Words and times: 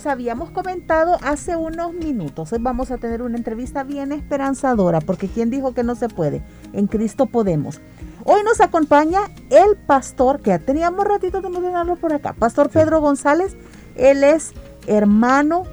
Les 0.00 0.06
habíamos 0.06 0.50
comentado 0.50 1.18
hace 1.22 1.56
unos 1.56 1.92
minutos, 1.92 2.54
vamos 2.60 2.90
a 2.90 2.96
tener 2.96 3.20
una 3.20 3.36
entrevista 3.36 3.84
bien 3.84 4.12
esperanzadora, 4.12 5.02
porque 5.02 5.28
¿quién 5.28 5.50
dijo 5.50 5.74
que 5.74 5.82
no 5.82 5.94
se 5.94 6.08
puede? 6.08 6.40
En 6.72 6.86
Cristo 6.86 7.26
podemos. 7.26 7.82
Hoy 8.24 8.40
nos 8.42 8.62
acompaña 8.62 9.20
el 9.50 9.76
pastor, 9.76 10.40
que 10.40 10.50
ya 10.50 10.58
teníamos 10.58 11.04
ratito 11.04 11.42
de 11.42 11.50
mencionarlo 11.50 11.96
por 11.96 12.14
acá, 12.14 12.32
Pastor 12.32 12.70
Pedro 12.70 13.02
González. 13.02 13.54
Él 13.94 14.24
es 14.24 14.54
hermano, 14.86 15.64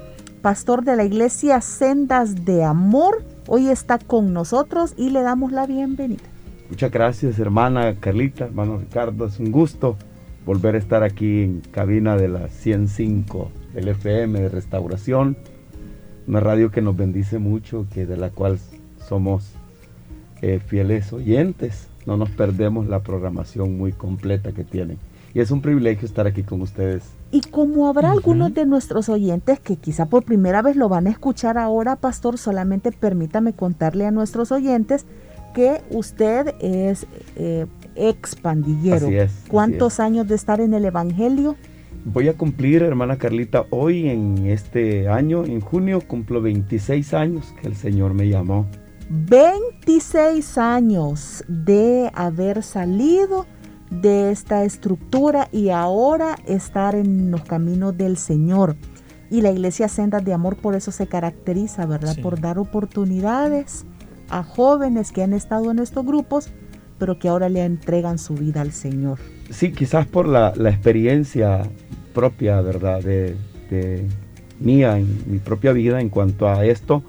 pastor 0.42 0.84
de 0.84 0.98
la 0.98 1.06
iglesia 1.06 1.62
Sendas 1.62 2.44
de 2.44 2.66
Amor. 2.66 3.24
Hoy 3.48 3.70
está 3.70 3.98
con 3.98 4.34
nosotros 4.34 4.94
y 4.98 5.12
le 5.12 5.22
damos 5.22 5.54
la 5.54 5.66
bienvenida. 5.66 6.24
Muchas 6.70 6.92
gracias, 6.92 7.40
hermana 7.40 7.96
Carlita, 7.98 8.44
hermano 8.44 8.78
Ricardo. 8.78 9.28
Es 9.28 9.40
un 9.40 9.54
gusto 9.54 9.96
volver 10.46 10.76
a 10.76 10.80
estar 10.80 11.04
aquí 11.04 11.44
en 11.44 11.62
cabina 11.72 12.18
de 12.18 12.28
la 12.28 12.50
105 12.50 13.52
el 13.76 13.88
FM 13.88 14.40
de 14.40 14.50
Restauración, 14.50 15.38
una 16.28 16.40
radio 16.40 16.72
que 16.72 16.82
nos 16.82 16.96
bendice 16.96 17.40
mucho, 17.40 17.86
que 17.94 18.06
de 18.06 18.18
la 18.18 18.30
cual 18.30 18.60
somos 19.08 19.52
eh, 20.42 20.60
fieles 20.66 21.14
oyentes. 21.14 21.88
No 22.06 22.18
nos 22.18 22.30
perdemos 22.30 22.88
la 22.88 23.02
programación 23.02 23.78
muy 23.78 23.92
completa 23.92 24.52
que 24.52 24.64
tienen. 24.64 24.98
Y 25.34 25.40
es 25.40 25.52
un 25.52 25.62
privilegio 25.62 26.06
estar 26.06 26.26
aquí 26.26 26.44
con 26.44 26.62
ustedes. 26.62 27.04
Y 27.32 27.42
como 27.42 27.88
habrá 27.88 28.12
algunos 28.12 28.54
de 28.54 28.66
nuestros 28.66 29.10
oyentes 29.10 29.60
que 29.60 29.76
quizá 29.76 30.06
por 30.06 30.24
primera 30.24 30.62
vez 30.62 30.76
lo 30.76 30.90
van 30.90 31.08
a 31.08 31.10
escuchar 31.10 31.58
ahora, 31.58 31.98
pastor, 31.98 32.38
solamente 32.38 32.92
permítame 32.92 33.54
contarle 33.54 34.06
a 34.06 34.12
nuestros 34.12 34.52
oyentes 34.52 35.06
que 35.54 35.82
usted 35.92 36.54
es 36.60 37.06
eh, 37.36 37.66
ex 37.96 38.36
pandillero. 38.36 39.10
¿Cuántos 39.50 40.00
años 40.00 40.28
de 40.28 40.36
estar 40.36 40.62
en 40.62 40.74
el 40.74 40.86
Evangelio? 40.86 41.56
Voy 42.10 42.30
a 42.30 42.38
cumplir, 42.38 42.84
hermana 42.84 43.18
Carlita, 43.18 43.66
hoy 43.70 44.08
en 44.08 44.46
este 44.46 45.10
año, 45.10 45.44
en 45.44 45.60
junio, 45.60 46.00
cumplo 46.00 46.42
26 46.42 47.14
años 47.14 47.54
que 47.60 47.68
el 47.68 47.76
Señor 47.76 48.14
me 48.14 48.30
llamó. 48.30 48.66
26 49.10 50.58
años 50.58 51.44
de 51.50 52.10
haber 52.14 52.64
salido 52.64 53.46
de 53.90 54.32
esta 54.32 54.64
estructura 54.64 55.50
y 55.52 55.70
ahora 55.70 56.38
estar 56.48 56.96
en 56.96 57.30
los 57.30 57.42
caminos 57.42 57.98
del 57.98 58.16
Señor. 58.16 58.78
Y 59.30 59.42
la 59.42 59.52
iglesia 59.52 59.90
Sendas 59.90 60.24
de 60.24 60.32
Amor 60.32 60.56
por 60.56 60.76
eso 60.76 60.94
se 60.94 61.08
caracteriza, 61.08 61.86
¿verdad? 61.86 62.16
Por 62.24 62.40
dar 62.40 62.58
oportunidades 62.58 63.86
a 64.30 64.44
jóvenes 64.44 65.12
que 65.12 65.24
han 65.24 65.34
estado 65.34 65.72
en 65.72 65.80
estos 65.80 66.06
grupos, 66.06 66.52
pero 67.00 67.20
que 67.20 67.28
ahora 67.28 67.50
le 67.50 67.66
entregan 67.66 68.18
su 68.18 68.34
vida 68.34 68.62
al 68.62 68.72
Señor. 68.72 69.20
Sí, 69.50 69.74
quizás 69.74 70.06
por 70.06 70.26
la, 70.26 70.54
la 70.56 70.70
experiencia 70.70 71.64
propia, 72.18 72.60
¿verdad? 72.62 73.00
De, 73.04 73.36
mía, 74.60 74.98
en 74.98 75.08
mi 75.28 75.38
propia 75.38 75.72
vida 75.72 76.02
en 76.02 76.10
cuanto 76.10 76.50
a 76.50 76.66
esto. 76.66 77.04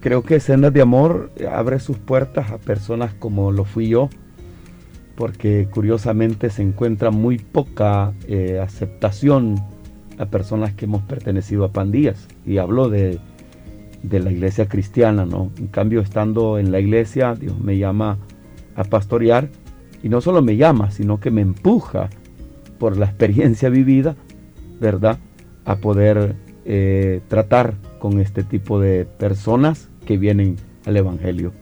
Creo 0.00 0.22
que 0.22 0.38
Sendas 0.38 0.74
de 0.74 0.82
Amor 0.82 1.30
abre 1.50 1.80
sus 1.80 1.96
puertas 1.96 2.50
a 2.50 2.58
personas 2.58 3.14
como 3.14 3.52
lo 3.52 3.64
fui 3.64 3.88
yo, 3.88 4.10
porque 5.16 5.66
curiosamente 5.70 6.50
se 6.50 6.60
encuentra 6.60 7.10
muy 7.10 7.38
poca 7.38 8.12
eh, 8.28 8.60
aceptación 8.62 9.54
a 10.18 10.26
personas 10.26 10.74
que 10.74 10.84
hemos 10.84 11.00
pertenecido 11.04 11.64
a 11.64 11.72
pandillas. 11.72 12.28
Y 12.44 12.58
hablo 12.58 12.90
de, 12.90 13.18
de 14.02 14.20
la 14.20 14.30
iglesia 14.30 14.68
cristiana, 14.68 15.24
¿no? 15.24 15.50
En 15.56 15.68
cambio, 15.68 16.02
estando 16.02 16.58
en 16.58 16.70
la 16.70 16.80
iglesia, 16.80 17.34
Dios 17.34 17.58
me 17.58 17.78
llama 17.78 18.18
a 18.76 18.84
pastorear 18.84 19.48
y 20.02 20.10
no 20.10 20.20
solo 20.20 20.42
me 20.42 20.58
llama, 20.58 20.90
sino 20.90 21.18
que 21.18 21.30
me 21.30 21.40
empuja 21.40 22.10
por 22.78 22.96
la 22.96 23.06
experiencia 23.06 23.68
vivida, 23.68 24.16
¿verdad? 24.80 25.18
A 25.64 25.76
poder 25.76 26.36
eh, 26.64 27.20
tratar 27.28 27.74
con 27.98 28.20
este 28.20 28.42
tipo 28.42 28.80
de 28.80 29.04
personas 29.04 29.88
que 30.06 30.16
vienen 30.16 30.56
al 30.86 30.96
Evangelio. 30.96 31.52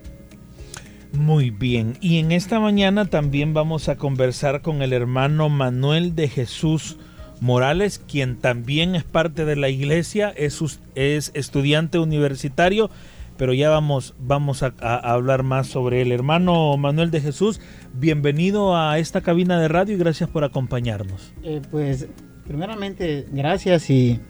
Muy 1.13 1.51
bien, 1.51 1.97
y 2.01 2.19
en 2.19 2.31
esta 2.31 2.61
mañana 2.61 3.07
también 3.07 3.55
vamos 3.55 3.89
a 3.89 3.97
conversar 3.97 4.61
con 4.61 4.83
el 4.83 4.93
hermano 4.93 5.49
Manuel 5.49 6.15
de 6.15 6.29
Jesús 6.29 6.99
Morales, 7.41 7.99
quien 7.99 8.37
también 8.37 8.95
es 8.95 9.05
parte 9.05 9.45
de 9.45 9.57
la 9.57 9.69
iglesia, 9.69 10.31
es, 10.37 10.81
es 10.95 11.31
estudiante 11.35 11.99
universitario 11.99 12.91
pero 13.37 13.53
ya 13.53 13.71
vamos, 13.71 14.15
vamos 14.19 14.63
a, 14.63 14.73
hablar 14.81 15.43
más 15.43 15.67
sobre 15.67 16.03
él. 16.03 16.13
Hermano 16.13 16.77
Manuel 16.77 17.11
de 17.11 17.21
Jesús, 17.21 17.61
bienvenido 17.95 18.77
a 18.77 18.99
esta 18.99 19.21
cabina 19.21 19.61
de 19.61 19.69
radio 19.69 19.95
y 19.95 19.99
gracias 19.99 20.29
por 20.31 20.45
acompañarnos. 20.45 21.33
Eh, 21.43 21.61
pues 21.71 22.09
primeramente 22.47 23.27
gracias 23.33 23.91
y 23.91 24.21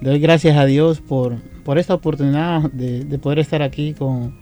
doy 0.00 0.18
gracias 0.18 0.56
a 0.56 0.66
Dios 0.66 1.00
por, 1.00 1.36
por 1.64 1.78
esta 1.78 1.94
oportunidad 1.94 2.70
de, 2.72 3.18
poder 3.18 3.38
estar 3.38 3.62
aquí 3.62 3.94
con, 3.94 4.38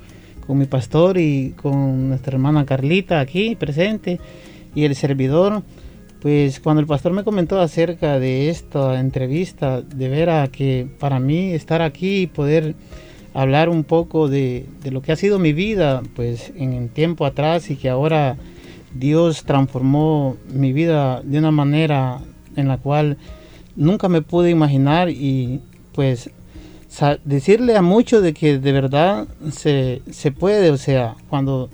con, 0.47 0.59
mi 0.59 0.65
pastor 0.65 1.19
y 1.19 1.53
con 1.53 2.09
nuestra 2.09 2.35
hermana 2.35 2.67
Carlita 2.67 3.21
aquí 3.21 3.55
presente 3.57 4.21
y 4.75 4.85
el 4.85 4.95
servidor. 4.95 5.63
Pues 6.21 6.59
cuando 6.59 6.81
el 6.81 6.89
pastor 6.89 7.13
me 7.13 7.23
comentó 7.23 7.61
acerca 7.61 8.19
de 8.19 8.51
esta 8.51 8.99
entrevista, 8.99 9.83
de 9.83 10.09
ver 10.09 10.31
a 10.31 10.49
que 10.49 10.89
para 10.99 11.21
mí 11.21 11.53
estar 11.53 11.81
aquí 11.81 12.23
y 12.23 12.27
poder 12.27 12.75
hablar 13.39 13.69
un 13.69 13.85
poco 13.85 14.29
de, 14.29 14.67
lo 14.91 15.01
que 15.01 15.13
ha 15.13 15.17
sido 15.17 15.39
mi 15.39 15.53
vida, 15.53 16.03
pues 16.17 16.53
en 16.57 16.89
tiempo 16.89 17.25
atrás 17.25 17.71
y 17.71 17.77
que 17.77 17.89
ahora 17.89 18.37
Dios 18.93 19.45
transformó 19.45 20.37
mi 20.53 20.73
vida 20.73 21.23
de 21.23 21.39
una 21.39 21.53
manera 21.53 22.19
en 22.57 22.67
la 22.67 22.79
cual 22.79 23.17
nunca 23.77 24.09
me 24.09 24.23
pude 24.23 24.51
imaginar 24.51 25.09
y 25.09 25.61
pues 25.93 26.31
decirle 27.25 27.77
a 27.77 27.83
muchos 27.83 28.25
de 28.25 28.35
que 28.35 28.59
de 28.59 28.73
verdad 28.73 29.29
se, 29.53 30.01
puede, 30.37 30.71
o 30.71 30.77
sea, 30.77 31.15
cuando 31.29 31.71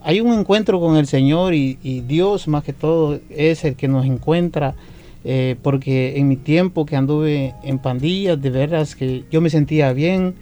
hay 0.00 0.20
un 0.20 0.38
encuentro 0.38 0.78
con 0.78 0.96
el 0.96 1.08
Señor 1.08 1.52
y, 1.52 1.74
Dios 2.06 2.46
más 2.46 2.62
que 2.62 2.72
todo 2.72 3.18
es 3.28 3.64
el 3.64 3.74
que 3.74 3.88
nos 3.88 4.06
encuentra, 4.06 4.76
eh, 5.24 5.56
porque 5.62 6.16
en 6.16 6.28
mi 6.28 6.36
tiempo 6.36 6.86
que 6.86 6.94
anduve 6.94 7.54
en 7.64 7.80
pandillas, 7.80 8.40
de 8.40 8.50
veras 8.50 8.94
que 8.94 9.24
yo 9.32 9.40
me 9.40 9.50
sentía 9.50 9.92
bien, 9.92 10.36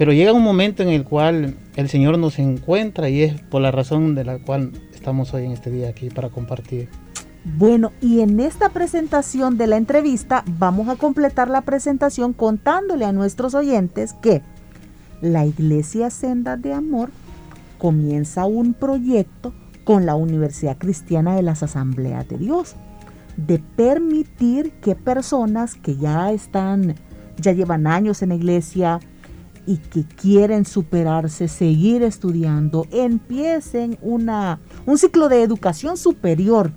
pero 0.00 0.14
llega 0.14 0.32
un 0.32 0.42
momento 0.42 0.82
en 0.82 0.88
el 0.88 1.04
cual 1.04 1.56
el 1.76 1.90
Señor 1.90 2.16
nos 2.16 2.38
encuentra 2.38 3.10
y 3.10 3.22
es 3.22 3.38
por 3.38 3.60
la 3.60 3.70
razón 3.70 4.14
de 4.14 4.24
la 4.24 4.38
cual 4.38 4.72
estamos 4.94 5.34
hoy 5.34 5.44
en 5.44 5.52
este 5.52 5.70
día 5.70 5.90
aquí 5.90 6.08
para 6.08 6.30
compartir. 6.30 6.88
Bueno, 7.44 7.92
y 8.00 8.20
en 8.20 8.40
esta 8.40 8.70
presentación 8.70 9.58
de 9.58 9.66
la 9.66 9.76
entrevista 9.76 10.42
vamos 10.58 10.88
a 10.88 10.96
completar 10.96 11.50
la 11.50 11.60
presentación 11.60 12.32
contándole 12.32 13.04
a 13.04 13.12
nuestros 13.12 13.54
oyentes 13.54 14.14
que 14.14 14.40
la 15.20 15.44
Iglesia 15.44 16.08
Senda 16.08 16.56
de 16.56 16.72
Amor 16.72 17.10
comienza 17.76 18.46
un 18.46 18.72
proyecto 18.72 19.52
con 19.84 20.06
la 20.06 20.14
Universidad 20.14 20.78
Cristiana 20.78 21.36
de 21.36 21.42
las 21.42 21.62
Asambleas 21.62 22.26
de 22.26 22.38
Dios 22.38 22.74
de 23.36 23.58
permitir 23.58 24.72
que 24.80 24.94
personas 24.94 25.74
que 25.74 25.98
ya 25.98 26.32
están, 26.32 26.94
ya 27.36 27.52
llevan 27.52 27.86
años 27.86 28.22
en 28.22 28.30
la 28.30 28.36
iglesia, 28.36 28.98
y 29.66 29.76
que 29.76 30.04
quieren 30.04 30.64
superarse, 30.64 31.48
seguir 31.48 32.02
estudiando, 32.02 32.86
empiecen 32.90 33.98
una, 34.02 34.58
un 34.86 34.98
ciclo 34.98 35.28
de 35.28 35.42
educación 35.42 35.96
superior. 35.96 36.72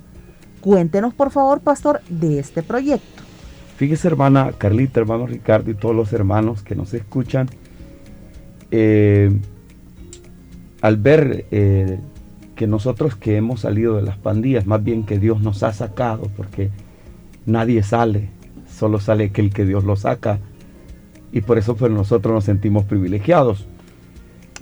Cuéntenos, 0.62 1.14
por 1.14 1.32
favor, 1.32 1.62
pastor, 1.62 2.02
de 2.10 2.40
este 2.40 2.64
proyecto. 2.64 3.24
Fíjese, 3.78 4.08
hermana 4.08 4.52
Carlita, 4.58 5.00
hermano 5.00 5.26
Ricardo 5.26 5.72
y 5.72 5.74
todos 5.74 5.96
los 5.96 6.14
hermanos 6.14 6.62
que 6.64 6.76
nos 6.76 6.94
escuchan, 6.94 7.50
eh, 8.72 9.32
al 10.82 10.98
ver 10.98 11.46
eh, 11.52 12.00
que 12.56 12.68
nosotros 12.68 13.16
que 13.16 13.38
hemos 13.38 13.62
salido 13.62 13.96
de 13.96 14.04
las 14.04 14.18
pandillas, 14.18 14.68
más 14.68 14.84
bien 14.84 15.06
que 15.06 15.20
Dios 15.20 15.42
nos 15.42 15.64
ha 15.64 15.74
sacado, 15.74 16.30
porque 16.38 16.70
nadie 17.46 17.84
sale, 17.84 18.30
solo 18.70 19.00
sale 19.00 19.26
aquel 19.26 19.54
que 19.54 19.66
Dios 19.66 19.84
lo 19.84 19.96
saca 19.96 20.40
y 21.34 21.42
por 21.42 21.58
eso 21.58 21.76
pues 21.76 21.92
nosotros 21.92 22.34
nos 22.34 22.44
sentimos 22.46 22.86
privilegiados. 22.86 23.66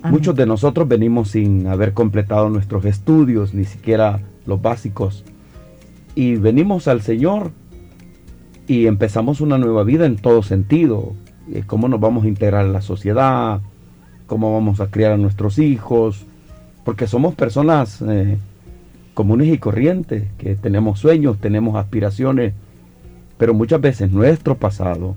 Amén. 0.00 0.14
Muchos 0.14 0.34
de 0.34 0.46
nosotros 0.46 0.88
venimos 0.88 1.30
sin 1.30 1.68
haber 1.68 1.92
completado 1.92 2.48
nuestros 2.48 2.84
estudios, 2.86 3.54
ni 3.54 3.64
siquiera 3.64 4.20
los 4.46 4.60
básicos. 4.60 5.24
Y 6.14 6.36
venimos 6.36 6.88
al 6.88 7.02
Señor 7.02 7.52
y 8.66 8.86
empezamos 8.86 9.40
una 9.40 9.58
nueva 9.58 9.84
vida 9.84 10.06
en 10.06 10.16
todo 10.16 10.42
sentido. 10.42 11.12
Eh, 11.52 11.62
Cómo 11.66 11.88
nos 11.88 12.00
vamos 12.00 12.24
a 12.24 12.28
integrar 12.28 12.64
en 12.66 12.72
la 12.72 12.82
sociedad, 12.82 13.60
cómo 14.26 14.54
vamos 14.54 14.80
a 14.80 14.86
criar 14.86 15.12
a 15.12 15.16
nuestros 15.18 15.58
hijos, 15.58 16.24
porque 16.84 17.06
somos 17.06 17.34
personas 17.34 18.00
eh, 18.02 18.38
comunes 19.14 19.48
y 19.48 19.58
corrientes, 19.58 20.24
que 20.38 20.54
tenemos 20.54 21.00
sueños, 21.00 21.38
tenemos 21.38 21.76
aspiraciones, 21.76 22.54
pero 23.36 23.52
muchas 23.52 23.80
veces 23.80 24.10
nuestro 24.10 24.56
pasado, 24.56 25.16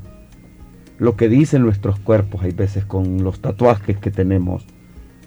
lo 0.97 1.15
que 1.15 1.29
dicen 1.29 1.63
nuestros 1.63 1.99
cuerpos, 1.99 2.43
hay 2.43 2.51
veces 2.51 2.85
con 2.85 3.23
los 3.23 3.39
tatuajes 3.39 3.97
que 3.97 4.11
tenemos, 4.11 4.65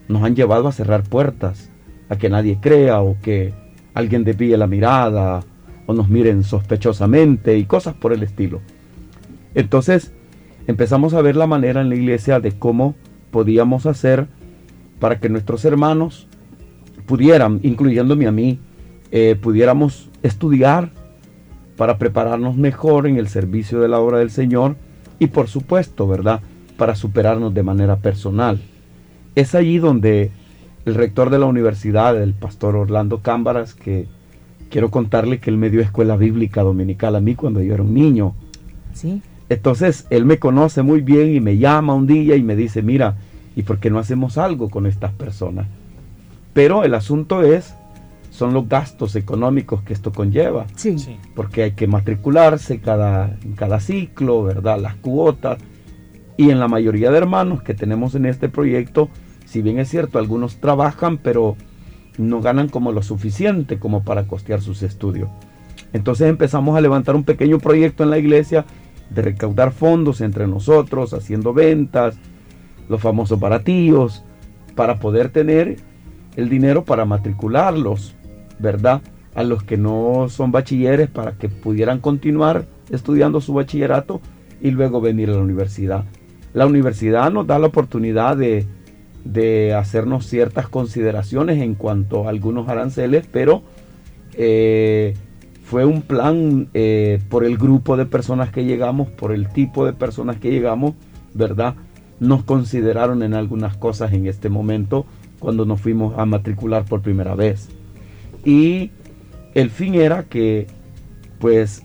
nos 0.09 0.23
han 0.23 0.35
llevado 0.35 0.69
a 0.69 0.73
cerrar 0.73 1.03
puertas, 1.03 1.71
a 2.09 2.17
que 2.17 2.31
nadie 2.31 2.59
crea 2.61 3.01
o 3.01 3.17
que 3.21 3.53
alguien 3.95 4.25
desvíe 4.25 4.57
la 4.57 4.67
mirada 4.67 5.43
o 5.87 5.93
nos 5.93 6.09
miren 6.09 6.45
sospechosamente 6.45 7.59
y 7.59 7.65
cosas 7.65 7.95
por 7.95 8.13
el 8.13 8.23
estilo. 8.23 8.61
Entonces 9.55 10.13
empezamos 10.67 11.15
a 11.15 11.23
ver 11.23 11.37
la 11.37 11.47
manera 11.47 11.81
en 11.81 11.89
la 11.89 11.97
iglesia 11.97 12.41
de 12.41 12.53
cómo 12.53 12.95
podíamos 13.31 13.87
hacer 13.87 14.27
para 15.01 15.21
que 15.21 15.29
nuestros 15.29 15.65
hermanos 15.65 16.27
pudieran, 17.07 17.61
incluyéndome 17.63 18.27
a 18.27 18.33
mí, 18.33 18.59
eh, 19.11 19.37
pudiéramos 19.41 20.11
estudiar 20.23 20.91
para 21.77 21.99
prepararnos 21.99 22.57
mejor 22.57 23.07
en 23.07 23.17
el 23.17 23.29
servicio 23.29 23.81
de 23.81 23.89
la 23.89 24.01
obra 24.01 24.19
del 24.19 24.31
Señor 24.31 24.77
y 25.19 25.29
por 25.29 25.49
supuesto, 25.49 26.07
¿verdad? 26.07 26.41
Para 26.77 26.95
superarnos 26.95 27.55
de 27.55 27.63
manera 27.63 27.97
personal. 27.97 28.61
Es 29.35 29.55
allí 29.55 29.79
donde 29.79 30.31
el 30.85 30.95
rector 30.95 31.31
de 31.31 31.39
la 31.39 31.47
universidad, 31.47 32.21
el 32.21 32.35
pastor 32.35 32.77
Orlando 32.77 33.21
Cámbaras, 33.21 33.75
que 33.75 34.07
quiero 34.71 34.91
contarle 34.91 35.39
que 35.39 35.51
él 35.51 35.57
me 35.57 35.71
dio 35.71 35.81
escuela 35.81 36.17
bíblica 36.17 36.63
dominical 36.63 37.17
a 37.17 37.21
mí 37.21 37.35
cuando 37.35 37.61
yo 37.63 37.75
era 37.75 37.83
un 37.83 37.95
niño. 37.95 38.35
Sí. 38.93 39.23
Entonces 39.49 40.07
él 40.11 40.25
me 40.25 40.39
conoce 40.39 40.83
muy 40.83 41.01
bien 41.01 41.35
y 41.35 41.41
me 41.41 41.59
llama 41.59 41.95
un 41.95 42.07
día 42.07 42.37
y 42.37 42.43
me 42.43 42.57
dice, 42.57 42.83
mira, 42.83 43.17
¿y 43.57 43.63
por 43.63 43.79
qué 43.79 43.91
no 43.91 43.99
hacemos 43.99 44.39
algo 44.39 44.69
con 44.69 44.87
estas 44.87 45.13
personas? 45.13 45.67
Pero 46.53 46.85
el 46.85 46.95
asunto 46.95 47.43
es, 47.43 47.75
son 48.31 48.53
los 48.55 48.69
gastos 48.69 49.17
económicos 49.17 49.83
que 49.83 49.93
esto 49.93 50.13
conlleva, 50.13 50.67
Sí. 50.77 50.99
Sí. 50.99 51.17
porque 51.35 51.63
hay 51.65 51.73
que 51.73 51.87
matricularse 51.87 52.81
cada, 52.81 53.37
en 53.43 53.53
cada 53.55 53.81
ciclo, 53.81 54.43
¿verdad? 54.45 54.79
Las 54.81 54.95
cuotas. 54.97 55.59
Y 56.37 56.51
en 56.51 56.61
la 56.61 56.69
mayoría 56.69 57.11
de 57.11 57.19
hermanos 57.19 57.63
que 57.63 57.75
tenemos 57.75 58.15
en 58.15 58.27
este 58.27 58.49
proyecto, 58.49 59.09
si 59.45 59.61
bien 59.63 59.79
es 59.79 59.89
cierto, 59.89 60.19
algunos 60.19 60.57
trabajan, 60.61 61.19
pero 61.19 61.57
no 62.17 62.41
ganan 62.41 62.69
como 62.69 62.93
lo 62.93 63.03
suficiente 63.03 63.79
como 63.79 64.05
para 64.05 64.25
costear 64.27 64.61
sus 64.61 64.83
estudios. 64.83 65.29
Entonces 65.93 66.29
empezamos 66.29 66.77
a 66.77 66.81
levantar 66.81 67.17
un 67.17 67.25
pequeño 67.25 67.59
proyecto 67.59 68.05
en 68.05 68.11
la 68.11 68.19
iglesia 68.19 68.67
de 69.11 69.23
recaudar 69.23 69.73
fondos 69.73 70.21
entre 70.21 70.47
nosotros, 70.47 71.15
haciendo 71.15 71.55
ventas, 71.55 72.17
los 72.89 73.01
famosos 73.01 73.41
baratíos, 73.41 74.23
para 74.75 74.99
poder 75.01 75.31
tener 75.31 75.77
el 76.37 76.49
dinero 76.49 76.85
para 76.85 77.05
matricularlos, 77.05 78.15
¿verdad? 78.59 79.03
A 79.35 79.45
los 79.45 79.63
que 79.63 79.77
no 79.77 80.29
son 80.29 80.53
bachilleres 80.53 81.09
para 81.09 81.33
que 81.33 81.49
pudieran 81.49 82.01
continuar 82.01 82.67
estudiando 82.91 83.41
su 83.41 83.55
bachillerato 83.55 84.21
y 84.61 84.71
luego 84.71 85.01
venir 85.01 85.31
a 85.31 85.35
la 85.35 85.41
universidad. 85.41 86.05
La 86.55 86.67
universidad 86.67 87.31
nos 87.31 87.47
da 87.47 87.59
la 87.59 87.67
oportunidad 87.67 88.37
de, 88.37 88.67
de 89.25 89.75
hacernos 89.75 90.27
ciertas 90.27 90.69
consideraciones 90.69 91.61
en 91.61 91.75
cuanto 91.75 92.27
a 92.27 92.31
algunos 92.31 92.69
aranceles, 92.69 93.27
pero 93.31 93.63
eh, 94.35 95.15
fue 95.65 95.85
un 95.85 96.01
plan 96.01 96.69
eh, 96.73 97.21
por 97.29 97.45
el 97.45 97.59
grupo 97.59 97.97
de 97.97 98.07
personas 98.07 98.51
que 98.51 98.65
llegamos, 98.65 99.09
por 99.09 99.33
el 99.33 99.49
tipo 99.51 99.85
de 99.85 99.93
personas 99.93 100.37
que 100.39 100.51
llegamos, 100.51 100.95
¿verdad? 101.35 101.75
Nos 102.21 102.43
consideraron 102.45 103.23
en 103.23 103.35
algunas 103.35 103.77
cosas 103.77 104.13
en 104.15 104.27
este 104.27 104.49
momento 104.49 105.05
cuando 105.39 105.67
nos 105.67 105.81
fuimos 105.81 106.19
a 106.19 106.25
matricular 106.25 106.85
por 106.85 107.03
primera 107.03 107.35
vez. 107.35 107.69
Y 108.45 108.91
el 109.55 109.71
fin 109.71 109.95
era 109.95 110.25
que, 110.25 110.67
pues, 111.39 111.83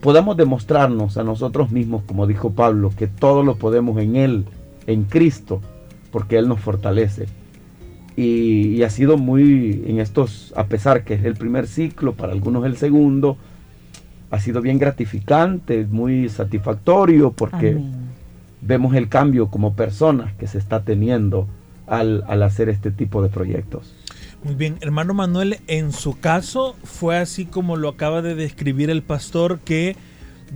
podamos 0.00 0.36
demostrarnos 0.36 1.16
a 1.16 1.24
nosotros 1.24 1.70
mismos, 1.70 2.02
como 2.04 2.26
dijo 2.26 2.50
Pablo, 2.52 2.92
que 2.96 3.06
todo 3.06 3.42
lo 3.42 3.56
podemos 3.56 3.98
en 4.00 4.16
Él, 4.16 4.44
en 4.86 5.04
Cristo, 5.04 5.60
porque 6.10 6.36
Él 6.38 6.48
nos 6.48 6.60
fortalece. 6.60 7.26
Y, 8.16 8.74
y 8.74 8.82
ha 8.82 8.90
sido 8.90 9.18
muy, 9.18 9.84
en 9.86 10.00
estos, 10.00 10.52
a 10.56 10.64
pesar 10.66 11.04
que 11.04 11.14
es 11.14 11.24
el 11.24 11.34
primer 11.34 11.66
ciclo, 11.66 12.14
para 12.14 12.32
algunos 12.32 12.64
el 12.64 12.76
segundo, 12.76 13.36
ha 14.30 14.40
sido 14.40 14.60
bien 14.60 14.78
gratificante, 14.78 15.86
muy 15.86 16.28
satisfactorio, 16.28 17.32
porque 17.32 17.70
Amén. 17.70 17.92
vemos 18.60 18.94
el 18.94 19.08
cambio 19.08 19.48
como 19.48 19.74
personas 19.74 20.34
que 20.34 20.46
se 20.46 20.58
está 20.58 20.82
teniendo 20.82 21.46
al, 21.86 22.24
al 22.26 22.42
hacer 22.42 22.68
este 22.68 22.90
tipo 22.90 23.22
de 23.22 23.28
proyectos. 23.28 23.94
Muy 24.46 24.54
bien, 24.54 24.78
hermano 24.80 25.12
Manuel, 25.12 25.58
en 25.66 25.92
su 25.92 26.20
caso 26.20 26.76
fue 26.84 27.16
así 27.18 27.46
como 27.46 27.74
lo 27.74 27.88
acaba 27.88 28.22
de 28.22 28.36
describir 28.36 28.90
el 28.90 29.02
pastor 29.02 29.58
que, 29.58 29.96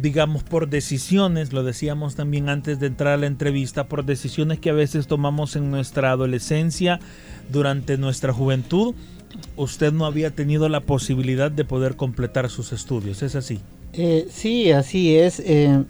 digamos, 0.01 0.45
por 0.45 0.69
decisiones, 0.69 1.53
lo 1.53 1.65
decíamos 1.65 2.15
también 2.15 2.49
antes 2.49 2.79
de 2.79 2.87
entrar 2.87 3.15
a 3.15 3.17
la 3.17 3.27
entrevista, 3.27 3.89
por 3.89 4.05
decisiones 4.05 4.61
que 4.61 4.71
a 4.71 4.75
veces 4.75 5.09
tomamos 5.09 5.57
en 5.57 5.73
nuestra 5.73 6.13
adolescencia, 6.13 7.01
durante 7.51 7.99
nuestra 7.99 8.33
juventud, 8.33 8.95
usted 9.57 9.93
no 9.93 10.07
había 10.07 10.31
tenido 10.31 10.69
la 10.69 10.83
posibilidad 10.83 11.51
de 11.51 11.65
poder 11.65 11.97
completar 11.97 12.49
sus 12.49 12.73
estudios, 12.73 13.25
¿es 13.25 13.35
así? 13.35 13.59
Eh, 13.93 14.29
sí, 14.31 14.71
así 14.71 15.17
es. 15.17 15.41
eh, 15.41 15.83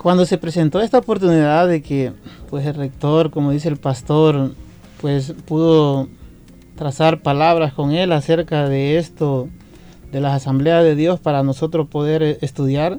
cuando 0.00 0.24
se 0.24 0.38
presentó 0.38 0.80
esta 0.80 0.98
oportunidad 0.98 1.66
de 1.66 1.82
que 1.82 2.12
pues 2.48 2.64
el 2.66 2.76
rector, 2.76 3.32
como 3.32 3.50
dice 3.50 3.68
el 3.68 3.78
pastor, 3.78 4.54
pues 5.00 5.34
pudo 5.44 6.08
trazar 6.76 7.22
palabras 7.22 7.72
con 7.72 7.92
él 7.92 8.12
acerca 8.12 8.68
de 8.68 8.98
esto, 8.98 9.48
de 10.12 10.20
las 10.20 10.34
asambleas 10.34 10.84
de 10.84 10.94
Dios 10.94 11.18
para 11.20 11.42
nosotros 11.42 11.88
poder 11.88 12.22
eh, 12.22 12.38
estudiar. 12.40 12.98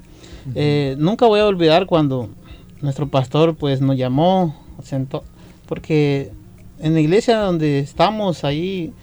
Eh, 0.55 0.95
nunca 0.97 1.25
voy 1.25 1.39
a 1.39 1.45
olvidar 1.45 1.85
cuando 1.85 2.29
nuestro 2.81 3.07
pastor 3.07 3.55
pues 3.55 3.81
nos 3.81 3.97
llamó, 3.97 4.55
sentó, 4.83 5.23
porque 5.65 6.31
en 6.79 6.93
la 6.93 6.99
iglesia 6.99 7.37
donde 7.39 7.79
estamos 7.79 8.43
ahí 8.43 8.93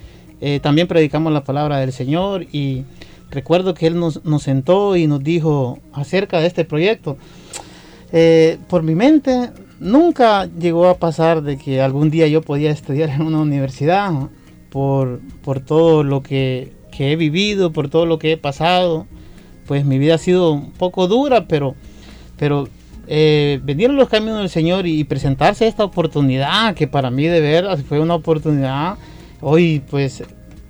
eh, 0.41 0.59
también 0.59 0.87
predicamos 0.87 1.31
la 1.33 1.43
palabra 1.43 1.77
del 1.77 1.91
Señor 1.91 2.43
y 2.51 2.83
recuerdo 3.31 3.73
que 3.73 3.87
él 3.87 3.99
nos, 3.99 4.23
nos 4.25 4.43
sentó 4.43 4.95
y 4.95 5.07
nos 5.07 5.23
dijo 5.23 5.79
acerca 5.93 6.39
de 6.39 6.47
este 6.47 6.65
proyecto. 6.65 7.17
Eh, 8.11 8.59
por 8.69 8.83
mi 8.83 8.95
mente 8.95 9.51
nunca 9.79 10.45
llegó 10.45 10.87
a 10.87 10.97
pasar 10.97 11.41
de 11.41 11.57
que 11.57 11.81
algún 11.81 12.09
día 12.09 12.27
yo 12.27 12.41
podía 12.41 12.71
estudiar 12.71 13.09
en 13.09 13.21
una 13.21 13.39
universidad 13.39 14.11
por, 14.75 15.21
por 15.41 15.61
todo 15.61 16.03
lo 16.03 16.21
que, 16.21 16.73
que 16.91 17.13
he 17.13 17.15
vivido, 17.15 17.71
por 17.71 17.87
todo 17.89 18.05
lo 18.05 18.19
que 18.19 18.33
he 18.33 18.37
pasado. 18.37 19.07
Pues 19.67 19.85
mi 19.85 19.97
vida 19.97 20.15
ha 20.15 20.17
sido 20.17 20.51
un 20.51 20.71
poco 20.73 21.07
dura, 21.07 21.47
pero, 21.47 21.75
pero 22.35 22.67
eh, 23.07 23.61
venir 23.63 23.89
a 23.89 23.93
los 23.93 24.09
caminos 24.09 24.39
del 24.39 24.49
Señor 24.49 24.85
y 24.85 25.05
presentarse 25.05 25.65
esta 25.65 25.85
oportunidad, 25.85 26.75
que 26.75 26.87
para 26.87 27.09
mí 27.09 27.23
de 27.25 27.39
veras 27.39 27.83
fue 27.83 28.01
una 28.01 28.15
oportunidad, 28.15 28.97
hoy 29.39 29.81
pues 29.89 30.23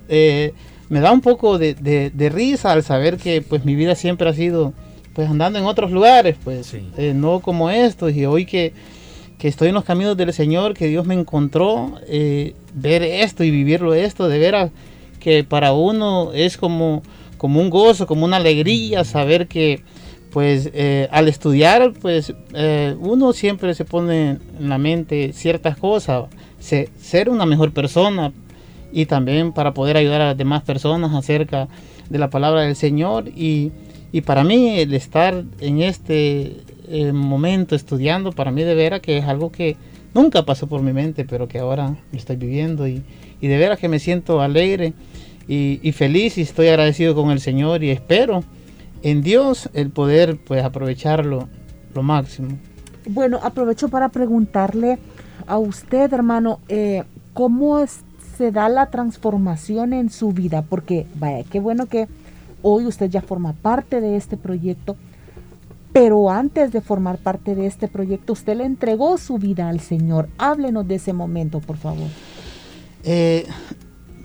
eh, 0.07 0.53
me 0.87 0.99
da 0.99 1.11
un 1.11 1.21
poco 1.21 1.57
de, 1.57 1.73
de- 1.73 2.11
de 2.11 2.29
risa 2.29 2.73
al 2.73 2.83
saber 2.83 3.17
que 3.17 3.41
pues 3.41 3.65
mi 3.65 3.73
vida 3.73 3.95
siempre 3.95 4.29
ha 4.29 4.33
sido 4.33 4.71
pues 5.15 5.27
andando 5.27 5.57
en 5.57 5.65
otros 5.65 5.89
lugares, 5.89 6.35
pues 6.43 6.67
Sí. 6.67 6.87
eh, 6.95 7.13
no 7.15 7.39
como 7.39 7.71
estos, 7.71 8.13
y 8.13 8.27
hoy 8.27 8.45
que, 8.45 8.71
que 9.37 9.47
estoy 9.47 9.69
en 9.69 9.75
los 9.75 9.83
caminos 9.83 10.15
del 10.17 10.33
Señor, 10.33 10.73
que 10.73 10.87
Dios 10.87 11.05
me 11.05 11.13
encontró, 11.13 11.95
eh, 12.07 12.53
ver 12.73 13.03
esto 13.03 13.43
y 13.43 13.51
vivirlo 13.51 13.93
esto, 13.93 14.27
de 14.27 14.39
veras 14.39 14.71
que 15.19 15.43
para 15.43 15.73
uno 15.73 16.31
es 16.33 16.57
como, 16.57 17.01
como 17.37 17.59
un 17.59 17.69
gozo, 17.69 18.07
como 18.07 18.25
una 18.25 18.37
alegría 18.37 19.03
saber 19.03 19.47
que 19.47 19.81
pues 20.31 20.69
eh, 20.73 21.07
al 21.11 21.27
estudiar 21.29 21.93
pues 22.01 22.33
eh, 22.53 22.95
uno 22.99 23.31
siempre 23.33 23.73
se 23.73 23.85
pone 23.85 24.31
en 24.59 24.69
la 24.69 24.77
mente 24.77 25.31
ciertas 25.33 25.77
cosas, 25.77 26.25
se- 26.59 26.89
ser 26.99 27.29
una 27.29 27.45
mejor 27.45 27.71
persona 27.71 28.33
y 28.91 29.05
también 29.05 29.51
para 29.53 29.73
poder 29.73 29.97
ayudar 29.97 30.21
a 30.21 30.25
las 30.27 30.37
demás 30.37 30.63
personas 30.63 31.13
acerca 31.13 31.67
de 32.09 32.19
la 32.19 32.29
palabra 32.29 32.61
del 32.61 32.75
Señor 32.75 33.29
y, 33.29 33.71
y 34.11 34.21
para 34.21 34.43
mí 34.43 34.79
el 34.79 34.93
estar 34.93 35.43
en 35.59 35.81
este 35.81 36.57
eh, 36.89 37.11
momento 37.11 37.75
estudiando 37.75 38.31
para 38.31 38.51
mí 38.51 38.63
de 38.63 38.75
veras 38.75 39.01
que 39.01 39.17
es 39.17 39.25
algo 39.25 39.51
que 39.51 39.77
nunca 40.13 40.45
pasó 40.45 40.67
por 40.67 40.81
mi 40.81 40.93
mente 40.93 41.25
pero 41.25 41.47
que 41.47 41.59
ahora 41.59 41.95
estoy 42.13 42.35
viviendo 42.35 42.87
y, 42.87 43.03
y 43.41 43.47
de 43.47 43.57
veras 43.57 43.79
que 43.79 43.87
me 43.87 43.99
siento 43.99 44.41
alegre 44.41 44.93
y, 45.47 45.79
y 45.83 45.91
feliz 45.91 46.37
y 46.37 46.41
estoy 46.41 46.67
agradecido 46.67 47.15
con 47.15 47.31
el 47.31 47.39
Señor 47.39 47.83
y 47.83 47.91
espero 47.91 48.43
en 49.03 49.21
Dios 49.21 49.69
el 49.73 49.91
poder 49.91 50.37
pues 50.37 50.63
aprovecharlo 50.63 51.47
lo 51.93 52.03
máximo. 52.03 52.57
Bueno, 53.07 53.39
aprovecho 53.43 53.89
para 53.89 54.09
preguntarle, 54.09 54.97
a 55.47 55.57
usted, 55.57 56.11
hermano, 56.11 56.59
eh, 56.69 57.03
cómo 57.33 57.83
se 58.37 58.51
da 58.51 58.67
la 58.69 58.87
transformación 58.87 59.93
en 59.93 60.09
su 60.09 60.31
vida, 60.31 60.63
porque 60.63 61.05
vaya, 61.15 61.43
qué 61.49 61.59
bueno 61.59 61.85
que 61.85 62.07
hoy 62.61 62.85
usted 62.85 63.09
ya 63.09 63.21
forma 63.21 63.53
parte 63.53 64.01
de 64.01 64.15
este 64.15 64.37
proyecto, 64.37 64.95
pero 65.95 66.29
antes 66.29 66.73
de 66.73 66.81
formar 66.81 67.19
parte 67.19 67.55
de 67.55 67.67
este 67.67 67.87
proyecto, 67.87 68.33
usted 68.33 68.57
le 68.57 68.65
entregó 68.65 69.17
su 69.17 69.37
vida 69.37 69.69
al 69.69 69.79
Señor. 69.79 70.27
Háblenos 70.37 70.85
de 70.85 70.95
ese 70.95 71.13
momento, 71.13 71.61
por 71.61 71.77
favor. 71.77 72.09
Eh, 73.05 73.45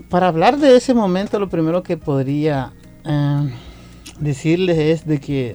para 0.09 0.27
hablar 0.27 0.59
de 0.59 0.75
ese 0.75 0.95
momento, 0.95 1.39
lo 1.39 1.49
primero 1.49 1.85
que 1.85 1.97
podría 1.97 2.73
eh, 3.05 3.55
decirles 4.19 4.79
es 4.79 5.07
de 5.07 5.21
que 5.21 5.55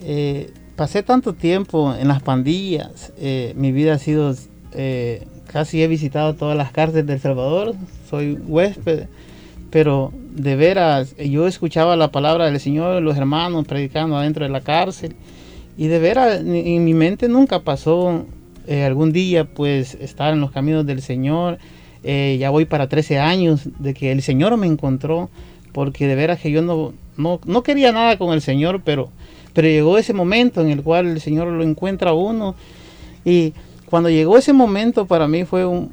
eh, 0.00 0.52
pasé 0.74 1.04
tanto 1.04 1.34
tiempo 1.34 1.94
en 1.94 2.08
las 2.08 2.20
pandillas, 2.20 3.12
mi 3.54 3.70
vida 3.70 3.94
ha 3.94 3.98
sido, 3.98 4.34
casi 5.46 5.84
he 5.84 5.86
visitado 5.86 6.34
todas 6.34 6.56
las 6.56 6.72
cárceles 6.72 7.06
de 7.06 7.20
Salvador, 7.20 7.76
soy 8.10 8.32
huésped, 8.32 9.06
pero 9.70 10.12
de 10.36 10.56
veras, 10.56 11.16
yo 11.16 11.46
escuchaba 11.46 11.96
la 11.96 12.12
palabra 12.12 12.46
del 12.46 12.60
Señor, 12.60 13.02
los 13.02 13.16
hermanos 13.16 13.66
predicando 13.66 14.16
adentro 14.16 14.44
de 14.44 14.50
la 14.50 14.60
cárcel, 14.60 15.16
y 15.76 15.88
de 15.88 15.98
veras, 15.98 16.40
en 16.40 16.84
mi 16.84 16.94
mente 16.94 17.28
nunca 17.28 17.60
pasó 17.60 18.26
algún 18.68 19.12
día 19.12 19.44
pues 19.44 19.94
estar 19.94 20.32
en 20.32 20.40
los 20.40 20.50
caminos 20.50 20.86
del 20.86 21.02
Señor, 21.02 21.58
eh, 22.08 22.36
ya 22.38 22.50
voy 22.50 22.66
para 22.66 22.88
13 22.88 23.18
años 23.18 23.68
de 23.80 23.92
que 23.92 24.12
el 24.12 24.22
Señor 24.22 24.56
me 24.56 24.68
encontró, 24.68 25.28
porque 25.72 26.06
de 26.06 26.14
veras 26.14 26.40
que 26.40 26.50
yo 26.50 26.62
no, 26.62 26.94
no, 27.16 27.62
quería 27.64 27.90
nada 27.90 28.16
con 28.16 28.32
el 28.32 28.40
Señor, 28.40 28.82
pero, 28.84 29.10
pero 29.52 29.66
llegó 29.66 29.98
ese 29.98 30.12
momento 30.12 30.60
en 30.60 30.70
el 30.70 30.82
cual 30.82 31.06
el 31.08 31.20
Señor 31.20 31.48
lo 31.48 31.64
encuentra 31.64 32.10
a 32.10 32.14
uno. 32.14 32.54
Y 33.24 33.54
cuando 33.86 34.08
llegó 34.08 34.38
ese 34.38 34.52
momento 34.52 35.06
para 35.06 35.26
mí 35.26 35.44
fue 35.44 35.66
un... 35.66 35.92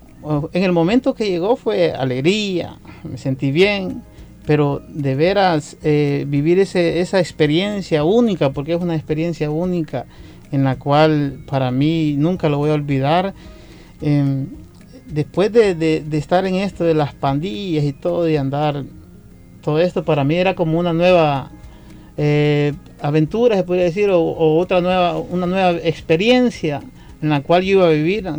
En 0.54 0.64
el 0.64 0.72
momento 0.72 1.16
que 1.16 1.28
llegó 1.28 1.56
fue 1.58 1.92
alegría, 1.92 2.78
me 3.04 3.18
sentí 3.18 3.52
bien, 3.52 4.04
pero 4.46 4.82
de 4.88 5.16
veras 5.16 5.78
eh, 5.84 6.26
vivir 6.28 6.60
ese, 6.60 7.00
esa 7.00 7.20
experiencia 7.20 8.04
única, 8.04 8.52
porque 8.52 8.74
es 8.74 8.82
una 8.82 8.96
experiencia 8.96 9.50
única 9.50 10.06
en 10.54 10.64
la 10.64 10.78
cual 10.78 11.40
para 11.48 11.72
mí 11.72 12.16
nunca 12.18 12.48
lo 12.48 12.60
voy 12.60 12.70
a 12.70 12.74
olvidar. 12.74 13.34
Em, 14.02 14.48
después 15.08 15.52
de, 15.52 16.04
estar 16.12 16.46
en 16.46 16.56
esto 16.56 16.84
de 16.84 16.94
las 16.94 17.14
pandillas 17.14 17.84
y 17.84 17.94
todo, 17.94 18.30
y 18.30 18.36
andar, 18.36 18.84
todo 19.62 19.80
esto 19.80 20.04
para 20.04 20.24
mí 20.24 20.36
era 20.36 20.56
como 20.56 20.78
una 20.78 20.94
nueva 20.94 21.52
eh, 22.18 22.74
aventura, 23.02 23.56
se 23.56 23.64
podría 23.64 23.86
decir, 23.86 24.10
o, 24.12 24.58
otra 24.58 24.80
nueva, 24.82 25.18
una 25.18 25.48
nueva 25.48 25.72
experiencia 25.72 26.82
en 27.22 27.30
la 27.30 27.42
cual 27.42 27.64
yo 27.64 27.78
iba 27.78 27.88
a 27.88 27.92
vivir. 27.92 28.30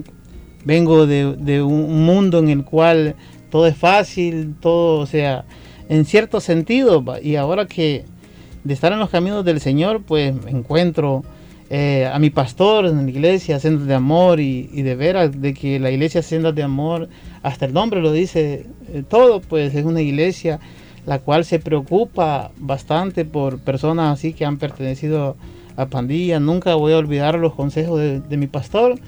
Vengo 0.64 1.06
de, 1.06 1.62
un 1.62 2.04
mundo 2.04 2.38
en 2.38 2.48
el 2.48 2.64
cual 2.64 3.16
todo 3.50 3.66
es 3.66 3.76
fácil, 3.76 4.54
todo, 4.60 5.00
o 5.00 5.06
sea, 5.06 5.44
en 5.88 6.04
cierto 6.04 6.40
sentido, 6.40 7.04
y 7.22 7.36
ahora 7.36 7.66
que 7.66 8.04
de 8.64 8.74
estar 8.74 8.92
en 8.92 8.98
los 8.98 9.10
caminos 9.10 9.44
del 9.44 9.60
Señor, 9.60 10.02
pues 10.02 10.34
encuentro 10.46 11.22
eh, 11.70 12.10
a 12.12 12.18
mi 12.18 12.30
pastor 12.30 12.86
en 12.86 13.04
la 13.04 13.10
iglesia, 13.10 13.58
Sendas 13.58 13.86
de 13.86 13.94
Amor, 13.94 14.40
y, 14.40 14.66
de 14.82 14.94
veras, 14.94 15.40
de 15.40 15.54
que 15.54 15.78
la 15.78 15.90
iglesia 15.90 16.22
Sendas 16.22 16.54
de 16.54 16.62
Amor, 16.62 17.08
hasta 17.42 17.66
el 17.66 17.72
nombre 17.72 18.00
lo 18.00 18.12
dice 18.12 18.66
eh, 18.92 19.02
todo, 19.08 19.40
pues 19.40 19.74
es 19.74 19.84
una 19.84 20.00
iglesia 20.00 20.60
la 21.06 21.18
cual 21.18 21.44
se 21.44 21.58
preocupa 21.58 22.50
bastante 22.56 23.24
por 23.24 23.58
personas 23.58 24.14
así 24.14 24.32
que 24.32 24.44
han 24.44 24.58
pertenecido 24.58 25.36
a 25.76 25.86
pandillas. 25.86 26.40
Nunca 26.40 26.74
voy 26.74 26.92
a 26.92 26.98
olvidar 26.98 27.38
los 27.38 27.54
consejos 27.54 28.00
de, 28.00 28.36
mi 28.36 28.46
pastor 28.46 28.98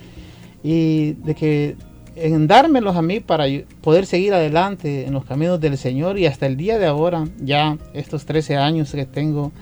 y 0.63 1.13
de 1.13 1.35
que 1.35 1.77
en 2.17 2.47
dármelos 2.47 2.97
a 2.97 3.03
mí 3.03 3.21
para 3.21 3.45
poder 3.83 4.07
seguir 4.07 4.33
adelante 4.35 5.07
en 5.07 5.13
los 5.13 5.25
caminos 5.25 5.61
del 5.61 5.77
Señor. 5.77 6.19
Y 6.19 6.27
hasta 6.27 6.47
el 6.47 6.57
día 6.57 6.79
de 6.79 6.87
ahora, 6.87 7.29
ya 7.39 7.79
estos 7.93 8.25
13 8.25 8.57
años 8.57 8.91
que 8.93 9.05
tengo 9.05 9.53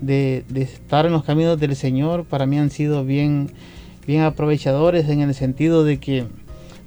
de, 0.00 0.44
estar 0.54 1.06
en 1.06 1.12
los 1.12 1.24
caminos 1.24 1.58
del 1.58 1.74
Señor 1.74 2.24
para 2.24 2.46
mí 2.46 2.58
han 2.58 2.70
sido 2.70 3.04
bien, 3.04 3.50
bien 4.06 4.22
aprovechadores 4.22 5.08
en 5.08 5.20
el 5.20 5.34
sentido 5.34 5.84
de 5.84 5.98
que, 5.98 6.26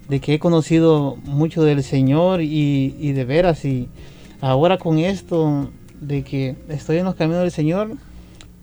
de 0.10 0.20
que 0.20 0.36
he 0.36 0.40
conocido 0.40 1.16
mucho 1.24 1.64
del 1.64 1.84
Señor 1.84 2.42
y, 2.42 3.12
de 3.14 3.26
veras 3.26 3.66
y 3.66 3.90
ahora 4.42 4.78
con 4.78 5.00
esto 5.00 5.72
de 6.00 6.24
que 6.24 6.56
estoy 6.70 6.98
en 6.98 7.06
los 7.06 7.16
caminos 7.16 7.42
del 7.42 7.52
Señor, 7.52 7.92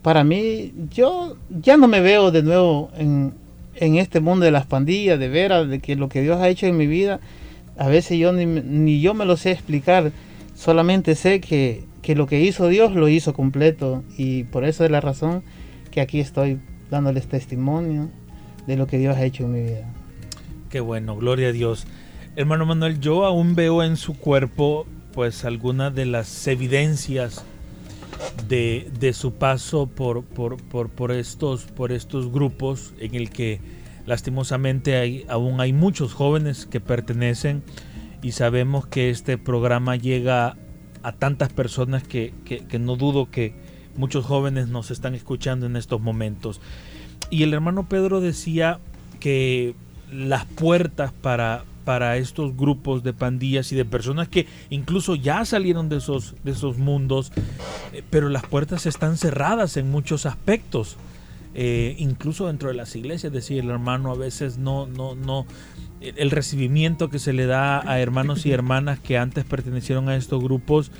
para 0.01 0.23
mí 0.23 0.71
yo 0.91 1.35
ya 1.49 1.75
no 1.75 1.87
me 1.87 1.99
veo 1.99 2.31
de 2.31 2.43
nuevo 2.43 2.89
en, 2.95 3.33
en 3.75 3.95
este 3.97 4.19
mundo 4.19 4.45
de 4.45 4.51
las 4.51 4.65
pandillas, 4.65 5.19
de 5.19 5.27
veras, 5.29 5.67
de 5.67 5.79
que 5.79 5.95
lo 5.95 6.09
que 6.09 6.21
Dios 6.21 6.39
ha 6.39 6.49
hecho 6.49 6.65
en 6.65 6.77
mi 6.77 6.87
vida, 6.87 7.19
a 7.77 7.87
veces 7.87 8.17
yo 8.19 8.31
ni, 8.33 9.01
yo 9.01 9.13
me 9.13 9.25
lo 9.25 9.37
sé 9.37 9.51
explicar, 9.51 10.11
solamente 10.55 11.15
sé 11.15 11.41
que, 11.41 11.85
que 12.01 12.15
lo 12.15 12.27
que 12.27 12.41
hizo 12.41 12.67
Dios 12.67 12.93
lo 12.93 13.09
hizo 13.09 13.33
completo 13.33 14.03
y 14.17 14.43
por 14.45 14.65
eso 14.65 14.85
es 14.85 14.91
la 14.91 15.01
razón 15.01 15.43
que 15.91 16.01
aquí 16.01 16.19
estoy 16.19 16.59
dándoles 16.89 17.27
testimonio 17.27 18.09
de 18.67 18.77
lo 18.77 18.87
que 18.87 18.97
Dios 18.97 19.17
ha 19.17 19.23
hecho 19.23 19.45
en 19.45 19.51
mi 19.51 19.61
vida. 19.61 19.87
Qué 20.69 20.79
bueno, 20.79 21.15
gloria 21.15 21.49
a 21.49 21.51
Dios. 21.51 21.85
Hermano 22.35 22.65
Manuel, 22.65 22.99
yo 22.99 23.25
aún 23.25 23.55
veo 23.55 23.83
en 23.83 23.97
su 23.97 24.17
cuerpo 24.17 24.87
pues 25.13 25.45
algunas 25.45 25.93
de 25.93 26.05
las 26.05 26.47
evidencias 26.47 27.45
de, 28.47 28.89
de 28.99 29.13
su 29.13 29.33
paso 29.33 29.87
por, 29.87 30.23
por, 30.23 30.57
por, 30.57 30.89
por, 30.89 31.11
estos, 31.11 31.63
por 31.63 31.91
estos 31.91 32.31
grupos 32.31 32.93
en 32.99 33.15
el 33.15 33.29
que 33.29 33.59
lastimosamente 34.05 34.97
hay, 34.97 35.25
aún 35.29 35.61
hay 35.61 35.73
muchos 35.73 36.13
jóvenes 36.13 36.65
que 36.65 36.79
pertenecen 36.79 37.63
y 38.21 38.31
sabemos 38.31 38.87
que 38.87 39.09
este 39.09 39.37
programa 39.37 39.95
llega 39.95 40.55
a 41.03 41.11
tantas 41.11 41.51
personas 41.51 42.03
que, 42.03 42.33
no 42.79 42.95
dudo 42.95 43.29
que 43.29 43.53
muchos 43.97 44.25
jóvenes 44.25 44.69
nos 44.69 44.89
están 44.91 45.13
escuchando 45.13 45.65
en 45.65 45.75
estos 45.75 46.01
momentos. 46.01 46.61
Y 47.29 47.43
el 47.43 47.53
hermano 47.53 47.87
Pedro 47.87 48.21
decía 48.21 48.79
que 49.19 49.75
las 50.11 50.45
puertas 50.45 51.11
para, 51.11 51.65
para 51.83 52.17
estos 52.17 52.55
grupos 52.55 53.03
de 53.03 53.13
pandillas 53.13 53.71
y 53.71 53.75
de 53.75 53.85
personas 53.85 54.27
que 54.27 54.47
incluso 54.69 55.15
ya 55.15 55.45
salieron 55.45 55.89
de 55.89 55.97
esos, 55.97 56.35
de 56.43 56.51
esos 56.51 56.77
mundos, 56.77 57.31
eh, 57.93 58.03
pero 58.09 58.29
las 58.29 58.43
puertas 58.43 58.85
están 58.85 59.17
cerradas 59.17 59.77
en 59.77 59.91
muchos 59.91 60.25
aspectos. 60.25 60.97
Eh, 61.55 61.95
incluso 61.99 62.47
dentro 62.47 62.69
de 62.69 62.75
las 62.75 62.95
iglesias, 62.95 63.31
decía 63.31 63.61
el 63.61 63.69
hermano, 63.69 64.11
a 64.11 64.15
veces 64.15 64.57
no, 64.57 64.87
no, 64.87 65.13
no, 65.13 65.45
el 66.01 66.31
recibimiento 66.31 67.09
que 67.09 67.19
se 67.19 67.31
le 67.31 67.45
da 67.45 67.79
a 67.89 67.99
hermanos 67.99 68.45
y 68.45 68.51
hermanas 68.51 68.99
que 68.99 69.17
antes 69.17 69.45
pertenecieron 69.45 70.09
a 70.09 70.15
estos 70.15 70.43
grupos, 70.43 70.91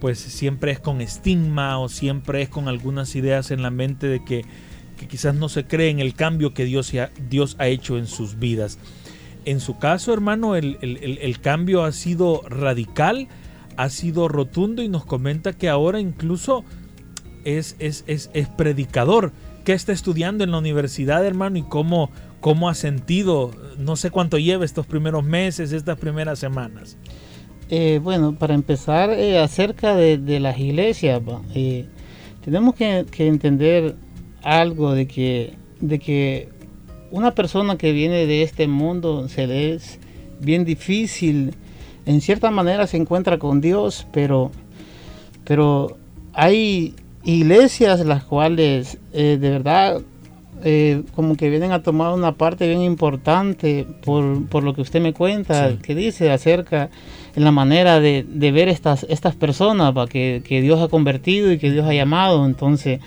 pues 0.00 0.18
siempre 0.18 0.72
es 0.72 0.80
con 0.80 1.00
estigma 1.00 1.78
o 1.78 1.88
siempre 1.88 2.42
es 2.42 2.48
con 2.48 2.68
algunas 2.68 3.14
ideas 3.14 3.50
en 3.50 3.62
la 3.62 3.70
mente 3.70 4.06
de 4.06 4.24
que, 4.24 4.44
quizás 5.08 5.34
no 5.34 5.48
se 5.48 5.64
cree 5.64 5.88
en 5.88 5.98
el 5.98 6.14
cambio 6.14 6.52
que 6.52 6.64
Dios, 6.64 6.92
Dios 7.30 7.56
ha 7.58 7.68
hecho 7.68 7.96
en 7.96 8.06
sus 8.06 8.38
vidas. 8.38 8.78
En 9.44 9.60
su 9.60 9.78
caso, 9.78 10.12
hermano, 10.12 10.56
el, 10.56 10.78
el 10.80 11.40
cambio 11.40 11.84
ha 11.84 11.92
sido 11.92 12.42
radical, 12.48 13.28
ha 13.76 13.88
sido 13.88 14.28
rotundo 14.28 14.82
y 14.82 14.88
nos 14.88 15.04
comenta 15.04 15.52
que 15.52 15.68
ahora 15.68 16.00
incluso 16.00 16.64
es, 17.44 17.76
es, 17.78 18.04
es, 18.06 18.30
es 18.34 18.48
predicador. 18.48 19.32
¿Qué 19.64 19.72
está 19.72 19.92
estudiando 19.92 20.44
en 20.44 20.50
la 20.50 20.58
universidad, 20.58 21.24
hermano? 21.24 21.58
¿Y 21.58 21.62
cómo, 21.62 22.10
cómo 22.40 22.68
ha 22.68 22.74
sentido? 22.74 23.50
No 23.78 23.96
sé 23.96 24.10
cuánto 24.10 24.38
lleva 24.38 24.64
estos 24.64 24.86
primeros 24.86 25.24
meses, 25.24 25.72
estas 25.72 25.98
primeras 25.98 26.38
semanas. 26.38 26.96
Eh, 27.68 28.00
bueno, 28.02 28.34
para 28.34 28.54
empezar, 28.54 29.10
eh, 29.10 29.38
acerca 29.38 29.94
de, 29.94 30.40
las 30.40 30.58
iglesias, 30.58 31.20
eh, 31.54 31.86
tenemos 32.44 32.74
que, 32.74 33.06
entender 33.18 33.94
algo 34.42 34.92
de 34.92 35.06
que, 35.06 35.54
de 35.80 35.98
que 35.98 36.48
una 37.10 37.34
persona 37.34 37.76
que 37.76 37.92
viene 37.92 38.26
de 38.26 38.42
este 38.42 38.66
mundo 38.66 39.28
se 39.28 39.46
le 39.46 39.74
es 39.74 39.98
bien 40.40 40.64
difícil, 40.64 41.54
en 42.06 42.20
cierta 42.20 42.50
manera 42.50 42.86
se 42.86 42.96
encuentra 42.96 43.38
con 43.38 43.60
Dios, 43.60 44.06
pero, 44.12 44.50
pero 45.44 45.96
hay 46.32 46.94
iglesias 47.24 48.04
las 48.06 48.24
cuales 48.24 48.98
de 49.12 49.36
verdad 49.36 50.00
eh, 50.62 51.04
como 51.14 51.36
que 51.36 51.48
vienen 51.48 51.72
a 51.72 51.82
tomar 51.82 52.12
una 52.12 52.32
parte 52.32 52.68
bien 52.68 52.82
importante 52.82 53.86
por, 54.04 54.46
por 54.48 54.62
lo 54.62 54.74
que 54.74 54.82
usted 54.82 55.00
me 55.00 55.14
cuenta, 55.14 55.78
que 55.82 55.94
dice 55.94 56.30
acerca 56.30 56.90
en 57.34 57.44
la 57.44 57.50
manera 57.50 57.98
de, 57.98 58.26
de 58.28 58.52
ver 58.52 58.68
estas, 58.68 59.06
estas 59.08 59.34
personas 59.34 59.94
para 59.94 60.06
que, 60.06 60.42
que, 60.44 60.60
Dios 60.60 60.78
ha 60.80 60.88
convertido 60.88 61.50
y 61.50 61.58
que 61.58 61.70
Dios 61.70 61.86
ha 61.86 61.94
llamado. 61.94 62.44
Entonces, 62.44 63.00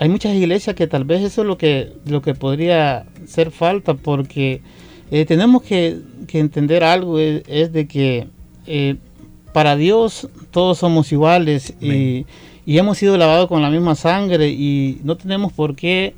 hay 0.00 0.08
muchas 0.08 0.34
iglesias 0.34 0.74
que 0.74 0.86
tal 0.86 1.04
vez 1.04 1.20
eso 1.22 1.42
es 1.42 1.46
lo 1.46 1.58
que, 1.58 1.92
lo 2.06 2.22
que 2.22 2.34
podría 2.34 3.04
ser 3.26 3.50
falta 3.50 3.92
porque 3.92 4.62
eh, 5.10 5.26
tenemos 5.26 5.62
que, 5.62 5.98
que, 6.26 6.38
entender 6.38 6.82
algo, 6.82 7.18
es, 7.18 7.70
de 7.70 7.86
que 7.86 8.26
eh, 8.66 8.96
para 9.52 9.76
Dios 9.76 10.30
todos 10.50 10.78
somos 10.78 11.12
iguales 11.12 11.74
y, 11.82 12.24
y 12.64 12.78
hemos 12.78 12.96
sido 12.96 13.18
lavados 13.18 13.46
con 13.46 13.60
la 13.60 13.68
misma 13.68 13.94
sangre 13.94 14.48
y 14.48 15.02
no 15.04 15.18
tenemos 15.18 15.52
por 15.52 15.76
qué 15.76 16.14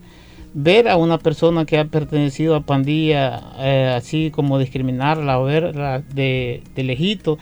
ver 0.54 0.88
a 0.88 0.96
una 0.96 1.18
persona 1.18 1.64
que 1.64 1.76
ha 1.76 1.84
pertenecido 1.84 2.54
a 2.54 2.60
pandilla, 2.60 3.42
eh, 3.58 3.92
así 3.96 4.30
como 4.30 4.60
discriminarla 4.60 5.40
o 5.40 5.44
verla 5.44 6.04
de, 6.14 6.62
de 6.76 6.84
lejito. 6.84 7.36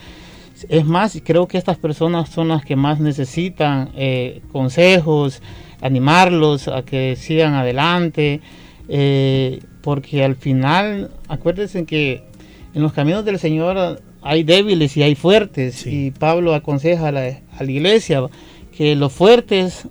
Es 0.69 0.85
más, 0.85 1.21
creo 1.23 1.47
que 1.47 1.59
estas 1.59 1.77
personas 1.77 2.29
son 2.29 2.47
las 2.47 2.65
que 2.65 2.75
más 2.75 2.99
necesitan 2.99 3.91
consejos, 4.51 5.41
animarlos 5.81 6.67
a 6.67 6.83
que 6.83 7.15
sigan 7.15 7.53
adelante, 7.53 8.41
eh, 8.87 9.59
porque 9.81 10.23
al 10.23 10.35
final, 10.35 11.11
acuérdense 11.27 11.85
que 11.85 12.23
en 12.73 12.81
los 12.81 12.93
caminos 12.93 13.25
del 13.25 13.39
Señor 13.39 14.01
hay 14.21 14.43
débiles 14.43 14.95
y 14.97 15.03
hay 15.03 15.15
fuertes, 15.15 15.85
y 15.85 16.11
Pablo 16.11 16.53
aconseja 16.53 17.07
a 17.07 17.11
la, 17.11 17.39
a 17.57 17.63
la 17.63 17.71
iglesia 17.71 18.21
que 18.75 18.95
los 18.95 19.11
fuertes 19.11 19.87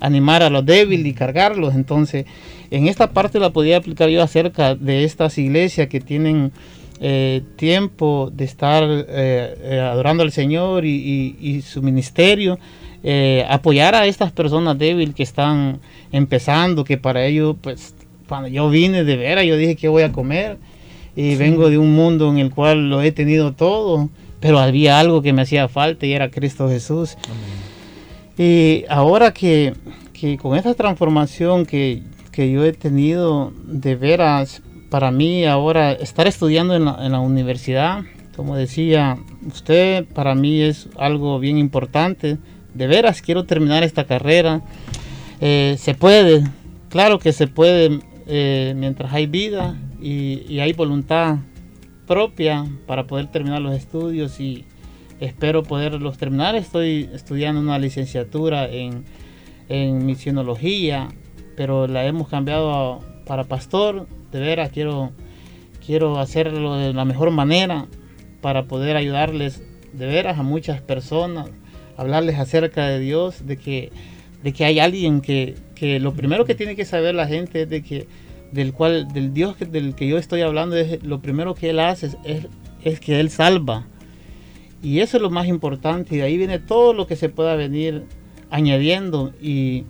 animar 0.00 0.42
a 0.42 0.50
los 0.50 0.64
débiles 0.64 1.06
y 1.06 1.14
cargarlos. 1.14 1.74
Entonces, 1.74 2.26
en 2.70 2.88
esta 2.88 3.12
parte 3.12 3.38
la 3.38 3.50
podía 3.50 3.76
aplicar 3.76 4.08
yo 4.08 4.22
acerca 4.22 4.74
de 4.74 5.04
estas 5.04 5.38
iglesias 5.38 5.88
que 5.88 6.00
tienen 6.00 6.52
eh, 7.00 7.42
tiempo 7.56 8.30
de 8.30 8.44
estar 8.44 8.84
eh, 8.84 9.04
eh, 9.08 9.80
adorando 9.80 10.22
al 10.22 10.32
Señor 10.32 10.84
y, 10.84 11.62
su 11.62 11.82
ministerio. 11.82 12.58
Apoyar 13.48 13.94
a 13.94 14.06
estas 14.06 14.32
personas 14.32 14.78
débiles 14.78 15.14
que 15.14 15.22
están 15.22 15.80
empezando, 16.12 16.84
que 16.84 16.98
para 16.98 17.24
ellos, 17.24 17.56
pues, 17.60 17.94
cuando 18.28 18.48
yo 18.48 18.70
vine 18.70 19.04
de 19.04 19.16
veras, 19.16 19.44
yo 19.44 19.56
dije 19.56 19.76
que 19.76 19.88
voy 19.88 20.02
a 20.02 20.12
comer 20.12 20.58
y 21.16 21.36
vengo 21.36 21.68
de 21.70 21.78
un 21.78 21.94
mundo 21.94 22.30
en 22.30 22.38
el 22.38 22.50
cual 22.50 22.88
lo 22.88 23.02
he 23.02 23.12
tenido 23.12 23.52
todo, 23.52 24.08
pero 24.40 24.58
había 24.58 24.98
algo 24.98 25.22
que 25.22 25.32
me 25.32 25.42
hacía 25.42 25.68
falta 25.68 26.06
y 26.06 26.12
era 26.12 26.30
Cristo 26.30 26.68
Jesús. 26.68 27.16
Y 28.38 28.84
ahora 28.88 29.34
que, 29.34 29.74
con 30.40 30.56
esta 30.56 30.74
transformación 30.74 31.66
que, 31.66 32.02
yo 32.36 32.64
he 32.64 32.72
tenido 32.72 33.52
de 33.66 33.96
veras, 33.96 34.62
para 34.88 35.10
mí 35.10 35.44
ahora 35.44 35.92
estar 35.92 36.26
estudiando 36.26 36.74
en 36.74 36.86
la, 36.86 37.20
universidad, 37.20 38.02
como 38.34 38.56
decía 38.56 39.18
usted, 39.46 40.06
para 40.06 40.34
mí 40.34 40.62
es 40.62 40.88
algo 40.96 41.38
bien 41.38 41.58
importante. 41.58 42.38
De 42.74 42.86
veras 42.86 43.22
quiero 43.22 43.44
terminar 43.44 43.82
esta 43.82 44.04
carrera. 44.04 44.62
Eh, 45.40 45.76
se 45.78 45.94
puede, 45.94 46.44
claro 46.88 47.18
que 47.18 47.32
se 47.32 47.46
puede 47.46 48.00
eh, 48.26 48.74
mientras 48.76 49.12
hay 49.12 49.26
vida 49.26 49.76
y, 50.00 50.60
hay 50.60 50.72
voluntad 50.72 51.38
propia 52.06 52.64
para 52.86 53.06
poder 53.06 53.28
terminar 53.28 53.60
los 53.60 53.74
estudios 53.74 54.40
y, 54.40 54.64
espero 55.20 55.62
poderlos 55.62 56.16
terminar. 56.16 56.54
Estoy 56.56 57.10
estudiando 57.12 57.60
una 57.60 57.78
licenciatura 57.78 58.68
en, 58.68 59.04
en 59.68 60.06
misionología, 60.06 61.08
pero 61.56 61.86
la 61.86 62.06
hemos 62.06 62.28
cambiado 62.28 63.00
para 63.26 63.44
pastor. 63.44 64.06
De 64.32 64.40
veras, 64.40 64.70
quiero, 64.70 65.12
quiero 65.84 66.18
hacerlo 66.18 66.76
de 66.76 66.92
la 66.94 67.04
mejor 67.04 67.30
manera 67.30 67.86
para 68.40 68.64
poder 68.64 68.96
ayudarles 68.96 69.62
de 69.92 70.06
veras 70.06 70.38
a 70.38 70.42
muchas 70.42 70.80
personas, 70.80 71.50
hablarles 72.00 72.38
acerca 72.38 72.88
de 72.88 72.98
Dios, 72.98 73.46
de 73.46 73.56
que, 73.56 73.90
de 74.42 74.52
que 74.52 74.64
hay 74.64 74.78
alguien 74.78 75.20
que, 75.20 75.54
que 75.74 76.00
lo 76.00 76.12
primero 76.14 76.44
que 76.44 76.54
tiene 76.54 76.76
que 76.76 76.84
saber 76.84 77.14
la 77.14 77.26
gente 77.26 77.62
es 77.62 77.70
de 77.70 77.82
que 77.82 78.06
del 78.52 78.72
cual 78.72 79.12
del 79.12 79.32
Dios 79.32 79.56
del 79.60 79.94
que 79.94 80.08
yo 80.08 80.18
estoy 80.18 80.40
hablando 80.40 80.76
es 80.76 81.04
lo 81.04 81.20
primero 81.20 81.54
que 81.54 81.70
él 81.70 81.78
hace 81.78 82.10
es, 82.24 82.48
es 82.82 82.98
que 82.98 83.20
él 83.20 83.30
salva 83.30 83.86
y 84.82 85.00
eso 85.00 85.16
es 85.18 85.22
lo 85.22 85.30
más 85.30 85.46
importante. 85.46 86.14
Y 86.14 86.18
de 86.18 86.24
ahí 86.24 86.36
viene 86.36 86.58
todo 86.58 86.92
lo 86.92 87.06
que 87.06 87.16
se 87.16 87.28
pueda 87.28 87.54
venir 87.54 88.04
añadiendo. 88.50 89.32
Y, 89.40 89.84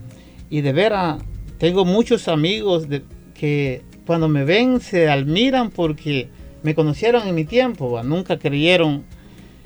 de 0.50 0.72
veras, 0.72 1.22
tengo 1.58 1.84
muchos 1.84 2.28
amigos 2.28 2.88
de, 2.88 3.02
que 3.34 3.82
cuando 4.06 4.28
me 4.28 4.44
ven 4.44 4.80
se 4.80 5.08
admiran 5.08 5.70
porque 5.70 6.28
me 6.62 6.74
conocieron 6.74 7.26
en 7.28 7.34
mi 7.34 7.44
tiempo, 7.44 8.02
nunca 8.02 8.38
creyeron. 8.38 9.04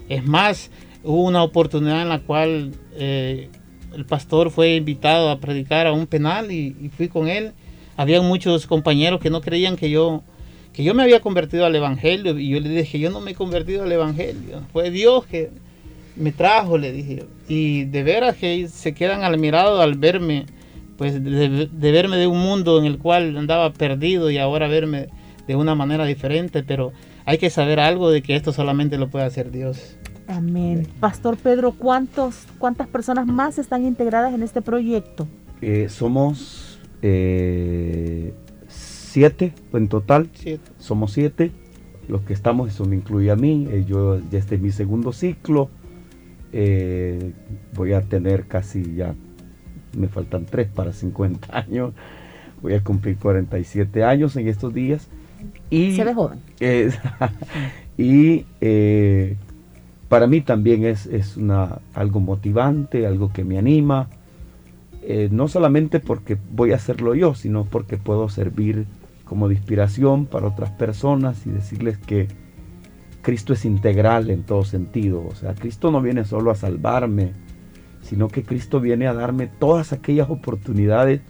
Es 0.08 0.24
más, 0.24 0.70
hubo 1.04 1.24
una 1.24 1.42
oportunidad 1.42 2.02
en 2.02 2.08
la 2.08 2.20
cual 2.20 2.72
eh, 2.96 3.50
el 3.94 4.04
pastor 4.06 4.50
fue 4.50 4.76
invitado 4.76 5.30
a 5.30 5.38
predicar 5.38 5.86
a 5.86 5.92
un 5.92 6.06
penal 6.06 6.50
y, 6.50 6.76
y 6.80 6.88
fui 6.88 7.08
con 7.08 7.28
él. 7.28 7.52
Había 7.96 8.20
muchos 8.22 8.66
compañeros 8.66 9.20
que 9.20 9.30
no 9.30 9.40
creían 9.40 9.76
que 9.76 9.90
yo 9.90 10.22
que 10.74 10.82
yo 10.82 10.92
me 10.92 11.04
había 11.04 11.20
convertido 11.20 11.64
al 11.64 11.76
Evangelio 11.76 12.36
y 12.36 12.48
yo 12.48 12.58
le 12.58 12.68
dije, 12.68 12.98
yo 12.98 13.08
no 13.08 13.20
me 13.20 13.30
he 13.30 13.34
convertido 13.34 13.84
al 13.84 13.92
Evangelio, 13.92 14.62
fue 14.72 14.90
Dios 14.90 15.24
que 15.24 15.50
me 16.16 16.32
trajo, 16.32 16.78
le 16.78 16.92
dije. 16.92 17.24
Y 17.48 17.84
de 17.84 18.02
veras 18.02 18.36
que 18.36 18.68
se 18.68 18.92
quedan 18.92 19.22
admirados 19.22 19.80
al 19.80 19.94
verme, 19.94 20.46
pues 20.98 21.22
de, 21.22 21.68
verme 21.92 22.16
de 22.16 22.26
un 22.26 22.40
mundo 22.40 22.78
en 22.78 22.86
el 22.86 22.98
cual 22.98 23.36
andaba 23.36 23.72
perdido 23.72 24.30
y 24.30 24.38
ahora 24.38 24.66
verme 24.66 25.08
de 25.46 25.54
una 25.54 25.76
manera 25.76 26.04
diferente, 26.06 26.64
pero 26.64 26.92
hay 27.24 27.38
que 27.38 27.50
saber 27.50 27.78
algo 27.78 28.10
de 28.10 28.22
que 28.22 28.34
esto 28.34 28.52
solamente 28.52 28.98
lo 28.98 29.08
puede 29.08 29.26
hacer 29.26 29.52
Dios. 29.52 29.96
Amén. 30.26 30.86
Pastor 31.00 31.36
Pedro, 31.36 31.72
¿cuántos, 31.72 32.46
¿cuántas 32.58 32.88
personas 32.88 33.26
más 33.26 33.58
están 33.58 33.84
integradas 33.84 34.34
en 34.34 34.42
este 34.42 34.62
proyecto? 34.62 35.28
Eh, 35.60 35.88
somos 35.88 36.78
eh, 37.02 38.32
siete 39.14 39.52
en 39.72 39.88
total. 39.88 40.28
Somos 40.78 41.12
siete. 41.12 41.52
Los 42.08 42.22
que 42.22 42.32
estamos, 42.32 42.68
eso 42.68 42.84
me 42.84 42.96
incluye 42.96 43.30
a 43.30 43.36
mí. 43.36 43.68
Eh, 43.70 43.84
yo 43.86 44.18
ya 44.30 44.38
este 44.38 44.56
es 44.56 44.60
mi 44.60 44.70
segundo 44.70 45.12
ciclo. 45.12 45.70
Eh, 46.52 47.32
voy 47.74 47.92
a 47.92 48.00
tener 48.00 48.46
casi 48.46 48.94
ya, 48.94 49.14
me 49.96 50.08
faltan 50.08 50.46
tres 50.46 50.68
para 50.68 50.92
50 50.92 51.56
años. 51.58 51.92
Voy 52.62 52.74
a 52.74 52.82
cumplir 52.82 53.18
47 53.18 54.02
años 54.02 54.36
en 54.36 54.48
estos 54.48 54.72
días. 54.72 55.08
Y, 55.68 55.94
Se 55.94 56.04
ve 56.04 56.14
joven. 56.14 56.38
y 57.98 58.46
eh, 58.60 59.36
para 60.08 60.26
mí 60.26 60.40
también 60.40 60.84
es, 60.84 61.06
es 61.06 61.36
una, 61.36 61.78
algo 61.94 62.20
motivante, 62.20 63.06
algo 63.06 63.32
que 63.32 63.44
me 63.44 63.58
anima. 63.58 64.08
no 65.30 65.48
solamente 65.48 66.00
porque 66.00 66.36
voy 66.52 66.72
a 66.72 66.76
hacerlo 66.76 67.14
yo, 67.14 67.34
sino 67.34 67.64
porque 67.64 67.96
puedo 67.96 68.28
servir 68.28 68.86
como 69.24 69.48
de 69.48 69.54
inspiración 69.54 70.26
para 70.26 70.46
otras 70.46 70.70
personas 70.70 71.46
y 71.46 71.50
decirles 71.50 71.98
que 71.98 72.28
Cristo 73.22 73.54
es 73.54 73.64
integral 73.64 74.30
en 74.30 74.42
todo 74.42 74.64
sentido. 74.64 75.26
O 75.26 75.34
sea, 75.34 75.54
Cristo 75.54 75.90
no 75.90 76.00
viene 76.00 76.24
solo 76.24 76.50
a 76.50 76.54
salvarme, 76.54 77.32
sino 78.02 78.28
que 78.28 78.44
Cristo 78.44 78.80
viene 78.80 79.06
a 79.06 79.14
darme 79.14 79.46
todas 79.46 79.92
aquellas 79.92 80.30
oportunidades 80.30 81.22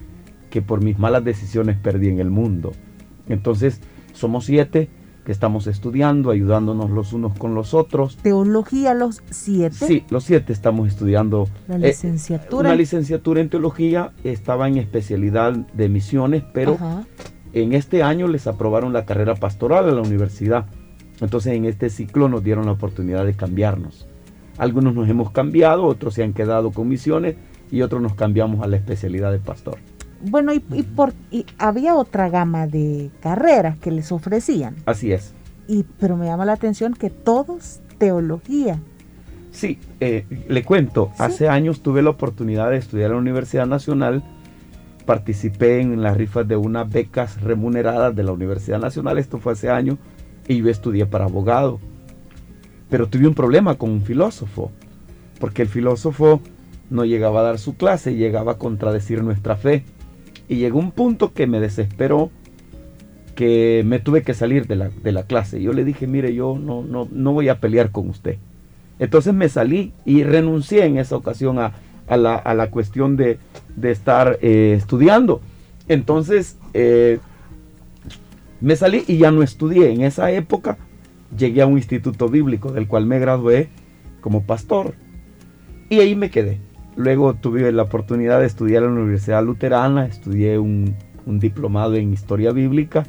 que 0.50 0.60
por 0.60 0.82
mis 0.82 0.98
malas 0.98 1.24
decisiones 1.24 1.78
perdí 1.78 2.08
en 2.08 2.18
el 2.18 2.30
mundo. 2.30 2.72
Entonces, 3.28 3.80
somos 4.12 4.44
siete 4.44 4.90
que 5.24 5.32
estamos 5.32 5.66
estudiando, 5.66 6.30
ayudándonos 6.30 6.90
los 6.90 7.12
unos 7.12 7.36
con 7.38 7.54
los 7.54 7.74
otros. 7.74 8.16
¿Teología 8.18 8.94
los 8.94 9.22
siete? 9.30 9.86
Sí, 9.86 10.04
los 10.10 10.24
siete 10.24 10.52
estamos 10.52 10.88
estudiando. 10.88 11.48
La 11.66 11.76
eh, 11.76 11.78
licenciatura. 11.78 12.68
una 12.68 12.76
licenciatura 12.76 13.40
en 13.40 13.48
teología, 13.48 14.12
estaba 14.22 14.68
en 14.68 14.76
especialidad 14.76 15.54
de 15.54 15.88
misiones, 15.88 16.44
pero 16.52 16.78
en 17.52 17.72
este 17.72 18.02
año 18.02 18.28
les 18.28 18.46
aprobaron 18.46 18.92
la 18.92 19.06
carrera 19.06 19.34
pastoral 19.34 19.88
a 19.88 19.92
la 19.92 20.02
universidad. 20.02 20.66
Entonces 21.20 21.54
en 21.54 21.64
este 21.64 21.88
ciclo 21.88 22.28
nos 22.28 22.44
dieron 22.44 22.66
la 22.66 22.72
oportunidad 22.72 23.24
de 23.24 23.34
cambiarnos. 23.34 24.06
Algunos 24.58 24.94
nos 24.94 25.08
hemos 25.08 25.30
cambiado, 25.30 25.84
otros 25.84 26.14
se 26.14 26.22
han 26.22 26.32
quedado 26.32 26.70
con 26.70 26.88
misiones 26.88 27.36
y 27.70 27.82
otros 27.82 28.02
nos 28.02 28.14
cambiamos 28.14 28.62
a 28.62 28.68
la 28.68 28.76
especialidad 28.76 29.32
de 29.32 29.38
pastor. 29.38 29.78
Bueno, 30.30 30.52
y, 30.52 30.60
por, 30.60 31.12
había 31.58 31.96
otra 31.96 32.28
gama 32.28 32.66
de 32.66 33.10
carreras 33.20 33.78
que 33.78 33.90
les 33.90 34.10
ofrecían. 34.12 34.76
Así 34.86 35.12
es. 35.12 35.32
Y, 35.68 35.84
pero 35.98 36.16
me 36.16 36.26
llama 36.26 36.44
la 36.44 36.52
atención 36.52 36.94
que 36.94 37.10
todos 37.10 37.80
teología. 37.98 38.80
Sí, 39.50 39.78
eh, 40.00 40.26
le 40.48 40.64
cuento, 40.64 41.12
hace 41.18 41.48
años 41.48 41.80
tuve 41.80 42.02
la 42.02 42.10
oportunidad 42.10 42.70
de 42.70 42.78
estudiar 42.78 43.10
en 43.10 43.16
la 43.16 43.20
Universidad 43.20 43.66
Nacional 43.66 44.24
participé 45.04 45.80
en 45.80 46.02
las 46.02 46.16
rifas 46.16 46.46
de 46.48 46.56
unas 46.56 46.90
becas 46.90 47.40
remuneradas 47.40 48.14
de 48.14 48.22
la 48.22 48.32
Universidad 48.32 48.80
Nacional, 48.80 49.18
esto 49.18 49.38
fue 49.38 49.52
hace 49.52 49.70
años, 49.70 49.98
y 50.48 50.58
yo 50.58 50.68
estudié 50.68 51.06
para 51.06 51.26
abogado. 51.26 51.80
Pero 52.90 53.08
tuve 53.08 53.26
un 53.26 53.34
problema 53.34 53.76
con 53.76 53.90
un 53.90 54.02
filósofo, 54.02 54.70
porque 55.38 55.62
el 55.62 55.68
filósofo 55.68 56.40
no 56.90 57.04
llegaba 57.04 57.40
a 57.40 57.44
dar 57.44 57.58
su 57.58 57.76
clase, 57.76 58.14
llegaba 58.14 58.52
a 58.52 58.58
contradecir 58.58 59.22
nuestra 59.22 59.56
fe. 59.56 59.84
Y 60.48 60.56
llegó 60.56 60.78
un 60.78 60.90
punto 60.90 61.32
que 61.32 61.46
me 61.46 61.60
desesperó, 61.60 62.30
que 63.34 63.82
me 63.84 63.98
tuve 63.98 64.22
que 64.22 64.34
salir 64.34 64.66
de 64.66 64.76
la, 64.76 64.90
de 64.90 65.12
la 65.12 65.24
clase. 65.24 65.60
Yo 65.60 65.72
le 65.72 65.84
dije, 65.84 66.06
mire, 66.06 66.34
yo 66.34 66.58
no, 66.58 66.82
no, 66.82 67.08
no 67.10 67.32
voy 67.32 67.48
a 67.48 67.60
pelear 67.60 67.90
con 67.90 68.08
usted. 68.08 68.36
Entonces 68.98 69.34
me 69.34 69.48
salí 69.48 69.92
y 70.04 70.22
renuncié 70.22 70.84
en 70.84 70.98
esa 70.98 71.16
ocasión 71.16 71.58
a, 71.58 71.72
a 72.06 72.54
la, 72.54 72.70
cuestión 72.70 73.16
de, 73.16 73.38
estar 73.82 74.38
eh, 74.42 74.74
estudiando. 74.76 75.40
Entonces, 75.88 76.58
eh, 76.74 77.18
me 78.60 78.76
salí 78.76 79.04
y 79.06 79.18
ya 79.18 79.30
no 79.30 79.42
estudié. 79.42 79.92
En 79.92 80.02
esa 80.02 80.30
época 80.30 80.78
llegué 81.36 81.62
a 81.62 81.66
un 81.66 81.76
instituto 81.76 82.28
bíblico 82.28 82.72
del 82.72 82.86
cual 82.86 83.06
me 83.06 83.18
gradué 83.18 83.68
como 84.20 84.44
pastor. 84.44 84.94
Y 85.88 86.00
ahí 86.00 86.14
me 86.14 86.30
quedé. 86.30 86.60
Luego 86.96 87.34
tuve 87.34 87.70
la 87.72 87.82
oportunidad 87.82 88.40
de 88.40 88.46
estudiar 88.46 88.84
en 88.84 88.94
la 88.94 89.00
Universidad 89.00 89.44
Luterana, 89.44 90.06
estudié 90.06 90.58
un 90.58 90.94
diplomado 91.26 91.94
en 91.94 92.12
historia 92.12 92.52
bíblica 92.52 93.04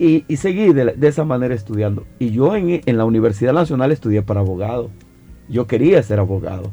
y, 0.00 0.24
seguí 0.38 0.72
de, 0.72 0.96
esa 1.02 1.26
manera 1.26 1.54
estudiando. 1.54 2.06
Y 2.18 2.30
yo 2.30 2.56
en, 2.56 2.80
en 2.86 2.96
la 2.96 3.04
Universidad 3.04 3.52
Nacional 3.52 3.92
estudié 3.92 4.22
para 4.22 4.40
abogado. 4.40 4.88
Yo 5.46 5.66
quería 5.66 6.02
ser 6.02 6.18
abogado. 6.18 6.72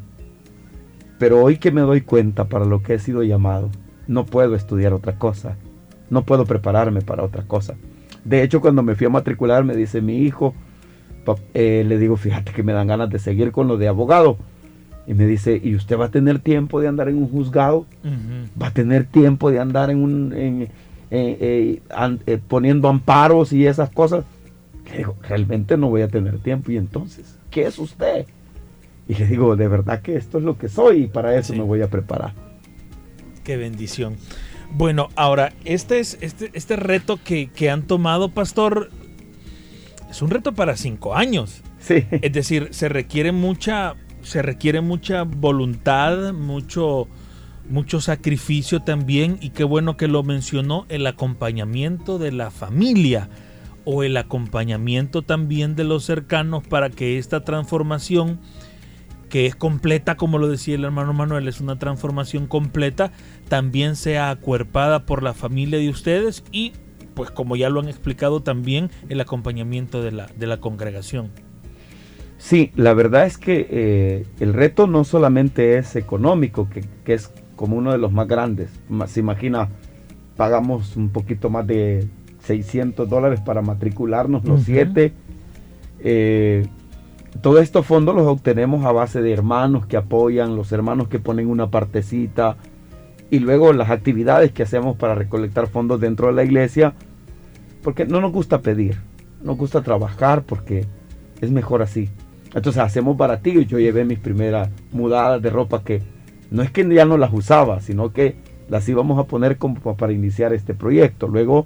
Pero 1.19 1.43
hoy 1.43 1.57
que 1.57 1.71
me 1.71 1.81
doy 1.81 1.99
cuenta 1.99 2.45
para 2.45 2.63
lo 2.63 2.81
que 2.81 2.93
he 2.93 2.99
sido 2.99 3.23
llamado, 3.23 3.69
no 4.07 4.25
puedo 4.25 4.55
estudiar 4.55 4.93
otra 4.93 5.19
cosa. 5.19 5.57
No 6.09 6.23
puedo 6.23 6.45
prepararme 6.45 7.01
para 7.01 7.23
otra 7.23 7.43
cosa. 7.43 7.75
De 8.23 8.43
hecho, 8.43 8.61
cuando 8.61 8.81
me 8.81 8.95
fui 8.95 9.07
a 9.07 9.09
matricular, 9.09 9.65
me 9.65 9.75
dice 9.75 9.99
mi 9.99 10.19
hijo, 10.19 10.53
eh, 11.53 11.83
le 11.85 11.97
digo, 11.97 12.15
fíjate 12.15 12.53
que 12.53 12.63
me 12.63 12.71
dan 12.71 12.87
ganas 12.87 13.09
de 13.09 13.19
seguir 13.19 13.51
con 13.51 13.67
lo 13.67 13.75
de 13.75 13.89
abogado. 13.89 14.37
Y 15.07 15.13
me 15.13 15.25
dice, 15.25 15.59
¿y 15.63 15.73
usted 15.73 15.97
va 15.97 16.05
a 16.05 16.11
tener 16.11 16.39
tiempo 16.39 16.81
de 16.81 16.89
andar 16.89 17.07
en 17.07 17.17
un 17.17 17.29
juzgado? 17.29 17.85
¿Va 18.61 18.67
a 18.67 18.73
tener 18.73 19.05
tiempo 19.05 19.49
de 19.49 19.59
andar 19.59 19.89
en 19.89 19.99
un, 20.03 20.33
en, 20.33 20.61
eh, 21.11 21.81
eh, 21.89 22.39
poniendo 22.47 22.89
amparos 22.89 23.53
y 23.53 23.65
esas 23.65 23.89
cosas? 23.89 24.25
Le 24.91 24.97
digo, 24.97 25.15
realmente 25.27 25.77
no 25.77 25.89
voy 25.89 26.01
a 26.01 26.09
tener 26.09 26.39
tiempo. 26.39 26.71
Y 26.71 26.77
entonces, 26.77 27.37
¿qué 27.49 27.65
es 27.67 27.79
usted? 27.79 28.25
Y 29.07 29.15
le 29.15 29.27
digo, 29.27 29.55
de 29.55 29.69
verdad 29.69 30.01
que 30.01 30.17
esto 30.17 30.39
es 30.39 30.43
lo 30.43 30.57
que 30.57 30.67
soy 30.67 31.03
y 31.03 31.07
para 31.07 31.37
eso 31.37 31.53
me 31.53 31.63
voy 31.63 31.81
a 31.81 31.89
preparar. 31.89 32.33
Qué 33.45 33.55
bendición. 33.55 34.17
Bueno, 34.73 35.07
ahora, 35.15 35.53
este, 35.63 35.99
es, 35.99 36.17
este, 36.19 36.51
este 36.53 36.75
reto 36.75 37.17
que, 37.23 37.47
que 37.47 37.69
han 37.69 37.83
tomado, 37.83 38.29
pastor, 38.29 38.89
es 40.09 40.21
un 40.21 40.29
reto 40.29 40.53
para 40.53 40.75
cinco 40.75 41.15
años. 41.15 41.61
Sí. 41.79 42.05
Es 42.11 42.33
decir, 42.33 42.67
se 42.71 42.89
requiere 42.89 43.31
mucha, 43.31 43.95
se 44.27 44.41
requiere 44.41 44.81
mucha 44.81 45.23
voluntad, 45.23 46.33
mucho, 46.33 47.07
mucho 47.69 48.01
sacrificio 48.01 48.81
también, 48.81 49.37
y 49.41 49.51
qué 49.51 49.63
bueno 49.63 49.95
que 49.95 50.07
lo 50.07 50.21
mencionó, 50.23 50.85
el 50.89 51.07
acompañamiento 51.07 52.19
de 52.19 52.33
la 52.33 52.51
familia 52.51 53.29
o 53.85 54.03
el 54.03 54.17
acompañamiento 54.17 55.21
también 55.21 55.77
de 55.77 55.85
los 55.85 56.03
cercanos 56.03 56.67
para 56.67 56.89
que 56.89 57.17
esta 57.17 57.45
transformación 57.45 58.39
que 59.29 59.45
es 59.45 59.55
completa, 59.55 60.15
como 60.15 60.39
lo 60.39 60.49
decía 60.49 60.75
el 60.75 60.83
hermano 60.83 61.13
Manuel, 61.13 61.47
es 61.47 61.61
una 61.61 61.79
transformación 61.79 62.47
completa, 62.47 63.11
también 63.47 63.95
sea 63.95 64.29
acuerpada 64.29 65.05
por 65.05 65.23
la 65.23 65.33
familia 65.33 65.79
de 65.79 65.89
ustedes 65.89 66.43
y, 66.51 66.73
pues 67.13 67.31
como 67.31 67.55
ya 67.55 67.69
lo 67.69 67.79
han 67.79 67.87
explicado, 67.87 68.41
también 68.41 68.89
el 69.07 69.21
acompañamiento 69.21 70.01
de 70.01 70.11
la, 70.11 70.27
de 70.27 70.47
la 70.47 70.57
congregación. 70.57 71.31
Sí, 72.37 72.71
la 72.75 72.93
verdad 72.93 73.25
es 73.25 73.37
que 73.37 73.67
eh, 73.69 74.25
el 74.39 74.53
reto 74.53 74.87
no 74.87 75.03
solamente 75.03 75.77
es 75.77 75.95
económico, 75.95 76.69
que, 76.69 77.13
es 77.13 77.31
como 77.55 77.75
uno 77.75 77.91
de 77.91 77.97
los 77.97 78.11
más 78.11 78.27
grandes. 78.27 78.69
Se 79.07 79.19
imagina, 79.19 79.69
pagamos 80.35 80.95
un 80.95 81.09
poquito 81.09 81.49
más 81.49 81.65
de 81.65 82.07
600 82.41 83.09
dólares 83.09 83.41
para 83.41 83.61
matricularnos 83.61 84.45
los 84.45 84.61
siete. 84.61 85.13
Eh, 85.99 86.67
todos 87.41 87.61
estos 87.61 87.85
fondos 87.85 88.15
los 88.15 88.27
obtenemos 88.27 88.85
a 88.85 88.91
base 88.91 89.21
de 89.21 89.33
hermanos 89.33 89.85
que 89.87 89.97
apoyan, 89.97 90.55
los 90.55 90.71
hermanos 90.71 91.07
que 91.07 91.19
ponen 91.19 91.47
una 91.47 91.69
partecita 91.69 92.57
y 93.29 93.39
luego 93.39 93.73
las 93.73 93.89
actividades 93.89 94.51
que 94.51 94.63
hacemos 94.63 94.95
para 94.95 95.15
recolectar 95.15 95.67
fondos 95.67 95.99
dentro 95.99 96.27
de 96.27 96.33
la 96.33 96.43
iglesia, 96.43 96.93
porque 97.83 98.05
no 98.05 98.21
nos 98.21 98.31
gusta 98.31 98.61
pedir, 98.61 98.97
nos 99.43 99.57
gusta 99.57 99.81
trabajar 99.81 100.43
porque 100.43 100.85
es 101.41 101.51
mejor 101.51 101.81
así. 101.81 102.09
Entonces 102.57 102.81
hacemos 102.81 103.15
baratillos. 103.15 103.67
Yo 103.67 103.79
llevé 103.79 104.03
mis 104.03 104.19
primeras 104.19 104.69
mudadas 104.91 105.41
de 105.41 105.49
ropa 105.49 105.83
que 105.83 106.01
no 106.51 106.61
es 106.61 106.71
que 106.71 106.87
ya 106.93 107.05
no 107.05 107.17
las 107.17 107.31
usaba, 107.31 107.79
sino 107.79 108.11
que 108.11 108.35
las 108.69 108.87
íbamos 108.89 109.17
a 109.17 109.23
poner 109.23 109.57
como 109.57 109.95
para 109.95 110.11
iniciar 110.11 110.51
este 110.51 110.73
proyecto. 110.73 111.29
Luego 111.29 111.65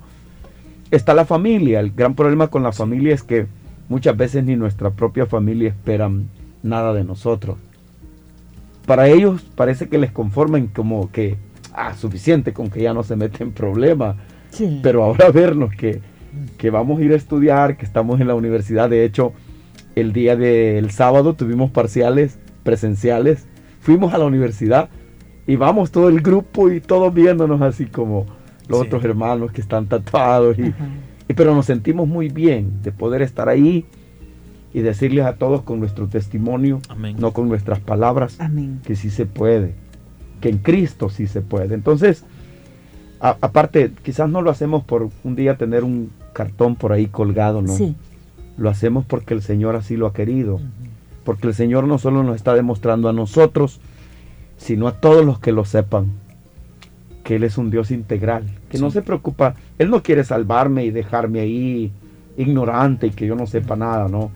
está 0.91 1.15
la 1.15 1.25
familia. 1.25 1.79
El 1.79 1.91
gran 1.91 2.13
problema 2.13 2.49
con 2.49 2.61
la 2.61 2.71
familia 2.71 3.15
es 3.15 3.23
que 3.23 3.47
Muchas 3.91 4.15
veces 4.15 4.45
ni 4.45 4.55
nuestra 4.55 4.91
propia 4.91 5.25
familia 5.25 5.67
esperan 5.67 6.29
nada 6.63 6.93
de 6.93 7.03
nosotros. 7.03 7.57
Para 8.85 9.09
ellos 9.09 9.41
parece 9.53 9.89
que 9.89 9.97
les 9.97 10.13
conformen 10.13 10.67
como 10.67 11.11
que, 11.11 11.35
ah, 11.73 11.93
suficiente 11.95 12.53
con 12.53 12.69
que 12.69 12.81
ya 12.81 12.93
no 12.93 13.03
se 13.03 13.17
meten 13.17 13.47
en 13.47 13.53
problemas. 13.53 14.15
Pero 14.81 15.03
ahora 15.03 15.29
vernos 15.33 15.75
que, 15.75 15.99
que 16.57 16.69
vamos 16.69 17.01
a 17.01 17.03
ir 17.03 17.11
a 17.11 17.17
estudiar, 17.17 17.75
que 17.75 17.83
estamos 17.83 18.21
en 18.21 18.29
la 18.29 18.35
universidad, 18.35 18.89
de 18.89 19.03
hecho, 19.03 19.33
el 19.95 20.13
día 20.13 20.35
del 20.35 20.91
sábado 20.91 21.33
tuvimos 21.33 21.71
parciales 21.71 22.37
presenciales, 22.63 23.45
fuimos 23.81 24.13
a 24.13 24.17
la 24.17 24.25
universidad 24.25 24.89
y 25.47 25.55
vamos 25.55 25.91
todo 25.91 26.09
el 26.09 26.21
grupo 26.21 26.71
y 26.71 26.79
todos 26.79 27.13
viéndonos 27.13 27.61
así 27.61 27.85
como 27.85 28.25
los 28.67 28.81
otros 28.81 29.03
hermanos 29.03 29.51
que 29.51 29.61
están 29.61 29.87
tatuados 29.87 30.57
y, 30.57 30.73
pero 31.33 31.55
nos 31.55 31.65
sentimos 31.65 32.07
muy 32.07 32.29
bien 32.29 32.81
de 32.83 32.91
poder 32.91 33.21
estar 33.21 33.49
ahí 33.49 33.85
y 34.73 34.81
decirles 34.81 35.25
a 35.25 35.33
todos 35.33 35.63
con 35.63 35.79
nuestro 35.79 36.07
testimonio, 36.07 36.81
no 37.17 37.33
con 37.33 37.49
nuestras 37.49 37.79
palabras, 37.79 38.37
que 38.85 38.95
sí 38.95 39.09
se 39.09 39.25
puede, 39.25 39.73
que 40.39 40.49
en 40.49 40.59
Cristo 40.59 41.09
sí 41.09 41.27
se 41.27 41.41
puede. 41.41 41.75
Entonces, 41.75 42.23
aparte, 43.19 43.91
quizás 44.03 44.29
no 44.29 44.41
lo 44.41 44.49
hacemos 44.49 44.83
por 44.83 45.09
un 45.23 45.35
día 45.35 45.57
tener 45.57 45.83
un 45.83 46.11
cartón 46.33 46.75
por 46.75 46.93
ahí 46.93 47.07
colgado, 47.07 47.61
¿no? 47.61 47.75
Sí. 47.75 47.95
Lo 48.61 48.69
hacemos 48.69 49.05
porque 49.05 49.33
el 49.33 49.41
Señor 49.41 49.75
así 49.75 49.97
lo 49.97 50.05
ha 50.05 50.13
querido, 50.13 50.59
porque 51.23 51.47
el 51.47 51.55
Señor 51.55 51.87
no 51.87 51.97
solo 51.97 52.21
nos 52.21 52.35
está 52.35 52.53
demostrando 52.53 53.09
a 53.09 53.13
nosotros, 53.13 53.79
sino 54.57 54.87
a 54.87 55.01
todos 55.01 55.25
los 55.25 55.39
que 55.39 55.51
lo 55.51 55.65
sepan, 55.65 56.11
que 57.23 57.37
Él 57.37 57.43
es 57.43 57.57
un 57.57 57.71
Dios 57.71 57.89
integral, 57.89 58.45
que 58.69 58.77
no 58.77 58.91
se 58.91 59.01
preocupa, 59.01 59.55
Él 59.79 59.89
no 59.89 60.03
quiere 60.03 60.23
salvarme 60.23 60.85
y 60.85 60.91
dejarme 60.91 61.39
ahí 61.39 61.91
ignorante 62.37 63.07
y 63.07 63.09
que 63.09 63.25
yo 63.25 63.35
no 63.35 63.47
sepa 63.47 63.75
nada, 63.75 64.07
no, 64.07 64.29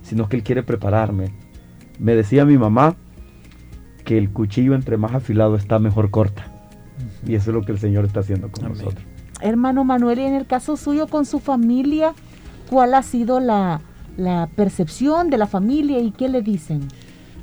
sino 0.00 0.26
que 0.26 0.36
Él 0.36 0.42
quiere 0.42 0.62
prepararme. 0.62 1.34
Me 1.98 2.14
decía 2.14 2.46
mi 2.46 2.56
mamá 2.56 2.96
que 4.06 4.16
el 4.16 4.30
cuchillo 4.30 4.74
entre 4.74 4.96
más 4.96 5.12
afilado 5.12 5.54
está 5.54 5.78
mejor 5.78 6.10
corta. 6.10 6.50
Y 7.26 7.34
eso 7.34 7.50
es 7.50 7.54
lo 7.54 7.60
que 7.60 7.72
el 7.72 7.78
Señor 7.78 8.06
está 8.06 8.20
haciendo 8.20 8.50
con 8.50 8.70
nosotros. 8.70 9.04
Hermano 9.42 9.84
Manuel, 9.84 10.20
y 10.20 10.22
en 10.22 10.34
el 10.34 10.46
caso 10.46 10.78
suyo 10.78 11.08
con 11.08 11.26
su 11.26 11.40
familia, 11.40 12.14
¿cuál 12.68 12.94
ha 12.94 13.02
sido 13.02 13.40
la, 13.40 13.80
percepción 14.56 15.28
de 15.30 15.38
la 15.38 15.46
familia 15.46 15.98
y 15.98 16.10
qué 16.10 16.28
le 16.28 16.42
dicen? 16.42 16.88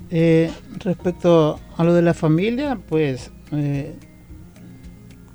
Eh, 0.10 0.52
respecto 0.80 1.60
a 1.78 1.84
lo 1.84 1.94
de 1.94 2.02
la 2.02 2.14
familia, 2.14 2.80
pues 2.88 3.32
eh, 3.52 3.96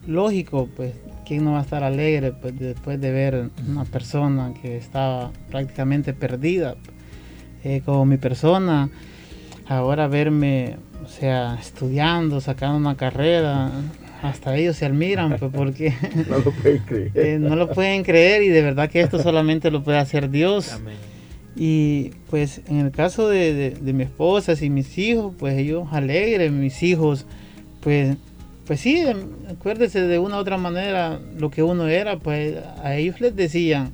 lógico, 0.07 0.68
pues, 0.77 0.94
¿quién 1.27 1.44
no 1.44 1.53
va 1.53 1.61
a 1.61 1.62
estar 1.62 1.85
alegre 1.85 2.33
pues, 2.33 2.59
después 2.59 3.01
de 3.01 3.12
ver 3.12 3.51
una 3.68 3.85
persona 3.85 4.53
que 4.61 4.77
estaba 4.77 5.31
prácticamente 5.51 6.12
perdida 6.12 6.77
eh, 7.64 7.83
como 7.85 8.05
mi 8.05 8.16
persona? 8.16 8.88
Ahora 9.68 10.09
verme, 10.09 10.77
o 11.05 11.09
sea, 11.09 11.55
estudiando, 11.61 12.40
sacando 12.40 12.79
una 12.79 12.96
carrera, 12.96 13.70
hasta 14.22 14.57
ellos 14.57 14.76
se 14.76 14.87
admiran, 14.87 15.37
pues, 15.38 15.52
porque 15.54 15.92
no 16.28 16.38
lo 16.38 16.52
pueden 16.52 16.78
creer. 16.85 17.11
Eh, 17.14 17.38
no 17.40 17.57
lo 17.57 17.70
pueden 17.70 18.04
creer 18.04 18.42
y 18.42 18.48
de 18.48 18.62
verdad 18.62 18.90
que 18.90 19.00
esto 19.00 19.22
solamente 19.22 19.70
lo 19.70 19.83
puede 19.83 19.98
hacer 19.98 20.31
Dios. 20.31 20.78
Y 21.57 22.11
pues 22.31 22.61
en 22.68 22.78
el 22.78 22.92
caso 22.92 23.28
de, 23.28 23.70
de 23.70 23.92
mi 23.92 24.04
esposa 24.04 24.54
y 24.61 24.70
mis 24.70 24.96
hijos, 24.98 25.35
pues 25.38 25.59
ellos 25.59 25.88
alegres, 25.90 26.52
mis 26.52 26.83
hijos, 26.83 27.26
pues 27.81 28.16
pues 28.68 28.81
sí, 28.81 28.98
em, 28.98 29.31
acuérdese 29.50 30.02
de 30.02 30.18
una 30.18 30.37
u 30.37 30.40
otra 30.40 30.59
manera 30.59 31.18
lo 31.38 31.50
que 31.50 31.62
uno 31.62 31.88
era, 31.88 32.18
pues 32.18 32.54
a 32.85 32.96
ellos 32.96 33.18
les 33.18 33.35
decían, 33.35 33.92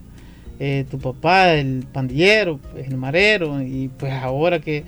eh, 0.59 0.85
tu 0.91 0.99
papá, 0.99 1.55
el 1.55 1.85
pandillero, 1.93 2.59
pues, 2.73 2.89
el 2.89 2.97
marero, 2.97 3.63
y 3.63 3.89
pues 3.97 4.13
ahora 4.13 4.59
que, 4.59 4.83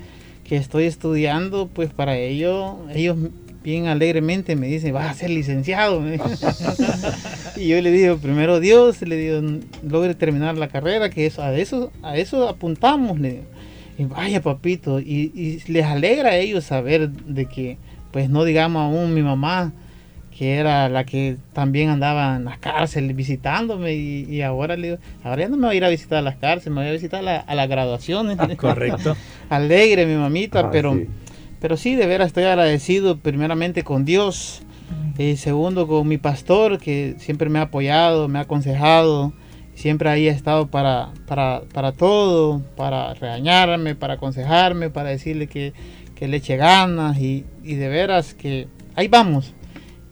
estoy 0.51 0.85
estudiando, 0.87 1.69
pues 1.73 1.93
para 1.93 2.17
ellos, 2.17 2.75
ellos 2.93 3.17
bien 3.67 3.89
alegremente 3.89 4.55
me 4.55 4.69
dicen, 4.69 4.95
vas 4.95 5.11
a 5.11 5.15
ser 5.15 5.31
licenciado. 5.31 6.01
y 7.57 7.67
yo 7.67 7.83
le 7.83 7.91
digo, 7.91 8.17
primero 8.19 8.61
Dios, 8.61 9.03
le 9.03 9.17
digo, 9.17 9.59
logre 9.83 10.15
terminar 10.15 10.57
la 10.57 10.69
carrera, 10.69 11.11
que 11.11 11.27
eso, 11.27 11.43
a 11.43 11.53
eso, 11.53 11.91
a 12.01 12.17
eso 12.17 12.49
apuntamos, 12.49 13.19
le 13.19 13.43
Y 13.99 14.05
vaya 14.05 14.41
papito, 14.41 15.01
y, 15.01 15.33
y 15.35 15.61
les 15.67 15.85
alegra 15.85 16.31
a 16.31 16.37
ellos 16.37 16.63
saber 16.63 17.11
de 17.11 17.47
que 17.47 17.77
pues 18.13 18.31
no 18.31 18.45
digamos 18.45 18.83
aún 18.83 19.13
mi 19.13 19.23
mamá, 19.23 19.73
que 20.31 20.55
era 20.59 20.89
la 20.89 21.03
que 21.03 21.37
también 21.53 21.89
andaba 21.89 22.37
en 22.37 22.45
las 22.45 22.59
cárceles 22.59 23.17
visitándome 23.17 23.95
y, 23.95 24.43
ahora 24.43 24.77
le 24.77 24.91
digo, 24.91 24.99
ahora 25.25 25.43
ya 25.43 25.49
no 25.49 25.57
me 25.57 25.67
voy 25.67 25.75
a 25.75 25.77
ir 25.79 25.85
a 25.85 25.89
visitar 25.89 26.19
a 26.19 26.23
las 26.23 26.37
cárceles, 26.37 26.73
me 26.73 26.83
voy 26.83 26.91
a 26.91 26.93
visitar 26.93 27.27
a, 27.27 27.55
las 27.55 27.69
graduaciones. 27.69 28.39
Correcto. 28.57 29.17
Alegre 29.51 30.07
mi 30.07 30.15
mamita, 30.15 30.61
ah, 30.61 30.71
pero, 30.71 30.95
sí. 30.95 31.09
Pero 31.61 31.77
sí, 31.77 31.95
de 31.95 32.07
veras 32.07 32.29
estoy 32.29 32.45
agradecido 32.45 33.19
primeramente 33.19 33.83
con 33.83 34.05
Dios 34.05 34.63
y 35.19 35.37
segundo 35.37 35.87
con 35.89 36.07
mi 36.07 36.19
pastor 36.19 36.79
que 36.79 37.17
siempre 37.19 37.49
me 37.49 37.59
ha 37.59 37.63
apoyado, 37.63 38.29
me 38.29 38.39
ha 38.39 38.43
aconsejado, 38.43 39.33
siempre 39.75 40.09
ahí 40.11 40.29
ha 40.29 40.33
estado 40.33 40.69
para, 40.69 41.13
para, 41.27 41.63
para 41.73 41.93
todo, 41.93 42.63
para 42.77 43.15
regañarme, 43.15 43.95
para 43.95 44.15
aconsejarme, 44.15 44.91
para 44.91 45.11
decirle 45.11 45.47
que, 45.47 45.73
que 46.15 46.29
le 46.29 46.37
eche 46.39 46.57
ganas 46.57 47.19
y, 47.19 47.45
y 47.65 47.75
de 47.75 47.89
veras 47.89 48.35
que 48.35 48.69
ahí 48.95 49.09
vamos. 49.09 49.55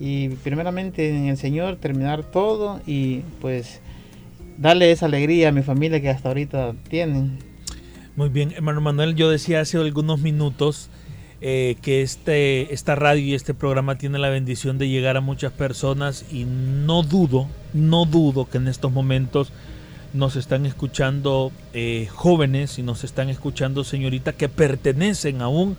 y 0.00 0.30
primeramente 0.42 1.08
en 1.08 1.26
el 1.26 1.36
Señor 1.36 1.76
terminar 1.76 2.24
todo 2.24 2.80
y 2.86 3.20
pues 3.40 3.80
darle 4.58 4.90
esa 4.90 5.06
alegría 5.06 5.48
a 5.48 5.52
mi 5.52 5.62
familia 5.62 6.00
que 6.00 6.10
hasta 6.10 6.28
ahorita 6.28 6.74
tienen. 6.88 7.38
Muy 8.16 8.28
bien, 8.28 8.52
hermano 8.52 8.80
Manuel, 8.80 9.14
yo 9.14 9.30
decía 9.30 9.60
hace 9.60 9.78
algunos 9.78 10.20
minutos 10.20 10.88
eh, 11.40 11.76
que 11.82 12.02
este, 12.02 12.72
esta 12.72 12.94
radio 12.94 13.24
y 13.24 13.34
este 13.34 13.54
programa 13.54 13.96
tiene 13.96 14.18
la 14.18 14.28
bendición 14.28 14.78
de 14.78 14.88
llegar 14.88 15.16
a 15.16 15.20
muchas 15.20 15.52
personas 15.52 16.24
y 16.32 16.44
no 16.44 17.02
dudo, 17.02 17.48
no 17.72 18.06
dudo 18.06 18.48
que 18.48 18.58
en 18.58 18.68
estos 18.68 18.92
momentos 18.92 19.52
nos 20.14 20.36
están 20.36 20.64
escuchando 20.64 21.52
eh, 21.72 22.08
jóvenes 22.12 22.78
y 22.78 22.82
nos 22.82 23.04
están 23.04 23.28
escuchando 23.28 23.82
señoritas 23.84 24.34
que 24.34 24.48
pertenecen 24.48 25.42
aún 25.42 25.76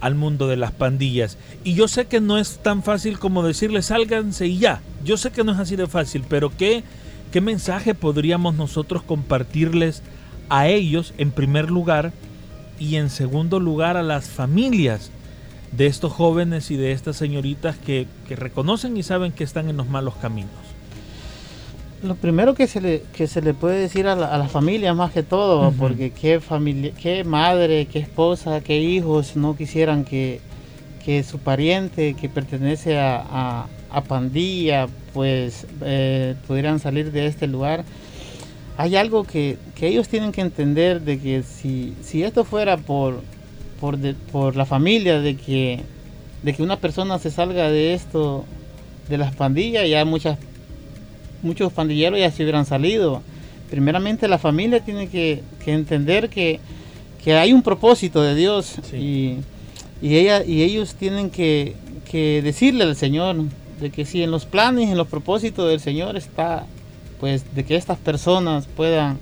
al 0.00 0.14
mundo 0.14 0.46
de 0.46 0.56
las 0.56 0.72
pandillas. 0.72 1.38
Y 1.64 1.74
yo 1.74 1.88
sé 1.88 2.06
que 2.06 2.20
no 2.20 2.38
es 2.38 2.58
tan 2.58 2.82
fácil 2.82 3.18
como 3.18 3.42
decirles 3.42 3.86
sálganse 3.86 4.46
y 4.46 4.58
ya. 4.58 4.80
Yo 5.04 5.16
sé 5.16 5.30
que 5.30 5.42
no 5.42 5.52
es 5.52 5.58
así 5.58 5.74
de 5.74 5.86
fácil, 5.86 6.24
pero 6.28 6.50
¿qué, 6.56 6.84
qué 7.32 7.40
mensaje 7.40 7.94
podríamos 7.94 8.54
nosotros 8.54 9.02
compartirles 9.02 10.02
a 10.50 10.68
ellos 10.68 11.14
en 11.18 11.30
primer 11.30 11.70
lugar 11.70 12.12
y 12.78 12.96
en 12.96 13.10
segundo 13.10 13.60
lugar 13.60 13.96
a 13.96 14.02
las 14.02 14.28
familias 14.28 15.10
de 15.72 15.86
estos 15.86 16.12
jóvenes 16.12 16.70
y 16.70 16.76
de 16.76 16.92
estas 16.92 17.16
señoritas 17.16 17.76
que, 17.76 18.06
que 18.26 18.36
reconocen 18.36 18.96
y 18.96 19.02
saben 19.02 19.32
que 19.32 19.44
están 19.44 19.68
en 19.68 19.76
los 19.76 19.88
malos 19.88 20.14
caminos? 20.16 20.68
Lo 22.02 22.14
primero 22.14 22.54
que 22.54 22.68
se 22.68 22.80
le, 22.80 23.02
que 23.12 23.26
se 23.26 23.42
le 23.42 23.54
puede 23.54 23.80
decir 23.80 24.06
a 24.06 24.14
la, 24.14 24.48
familia 24.48 24.94
más 24.94 25.10
que 25.10 25.24
todo, 25.24 25.72
porque 25.72 26.12
qué, 26.12 26.38
familia, 26.38 26.92
qué 27.00 27.24
madre, 27.24 27.86
qué 27.86 27.98
esposa, 27.98 28.60
qué 28.60 28.78
hijos 28.78 29.34
no 29.34 29.56
quisieran 29.56 30.04
que, 30.04 30.40
su 31.24 31.38
pariente 31.38 32.14
que 32.14 32.28
pertenece 32.28 32.98
a, 32.98 33.66
a, 33.90 34.00
pandilla, 34.02 34.86
pues 35.14 35.66
eh, 35.80 36.34
pudieran 36.46 36.78
salir 36.80 37.10
de 37.10 37.26
este 37.26 37.46
lugar. 37.46 37.84
Hay 38.78 38.96
algo 38.96 39.24
que, 39.24 39.58
ellos 39.82 40.08
tienen 40.08 40.32
que 40.32 40.40
entender 40.40 41.02
de 41.02 41.18
que 41.18 41.42
si, 41.42 41.92
si 42.00 42.22
esto 42.22 42.44
fuera 42.44 42.78
por, 42.78 43.20
por, 43.80 43.98
por 44.32 44.56
la 44.56 44.64
familia, 44.64 45.20
de 45.20 45.36
que, 45.36 45.80
de 46.42 46.54
que 46.54 46.62
una 46.62 46.78
persona 46.78 47.18
se 47.18 47.30
salga 47.30 47.70
de 47.70 47.92
esto, 47.92 48.46
de 49.10 49.18
las 49.18 49.34
pandillas, 49.34 49.86
ya 49.86 50.04
muchas 50.06 50.38
muchos 51.42 51.72
pandilleros 51.72 52.18
ya 52.18 52.30
se 52.30 52.42
hubieran 52.42 52.66
salido. 52.66 53.22
Primeramente 53.70 54.28
la 54.28 54.38
familia 54.38 54.80
tiene 54.80 55.08
que, 55.08 55.42
entender 55.66 56.30
que, 56.30 56.60
hay 57.26 57.52
un 57.52 57.62
propósito 57.62 58.22
de 58.22 58.34
Dios 58.34 58.76
y, 58.94 59.38
ella, 60.00 60.42
y 60.42 60.62
ellos 60.62 60.94
tienen 60.94 61.30
que, 61.30 61.74
decirle 62.12 62.84
al 62.84 62.96
Señor 62.96 63.36
de 63.80 63.90
que 63.90 64.06
si 64.06 64.22
en 64.22 64.30
los 64.30 64.46
planes, 64.46 64.88
en 64.88 64.96
los 64.96 65.08
propósitos 65.08 65.68
del 65.68 65.80
Señor 65.80 66.16
está, 66.16 66.64
pues 67.20 67.54
de 67.54 67.64
que 67.64 67.76
estas 67.76 67.98
personas 67.98 68.66
puedan 68.66 69.18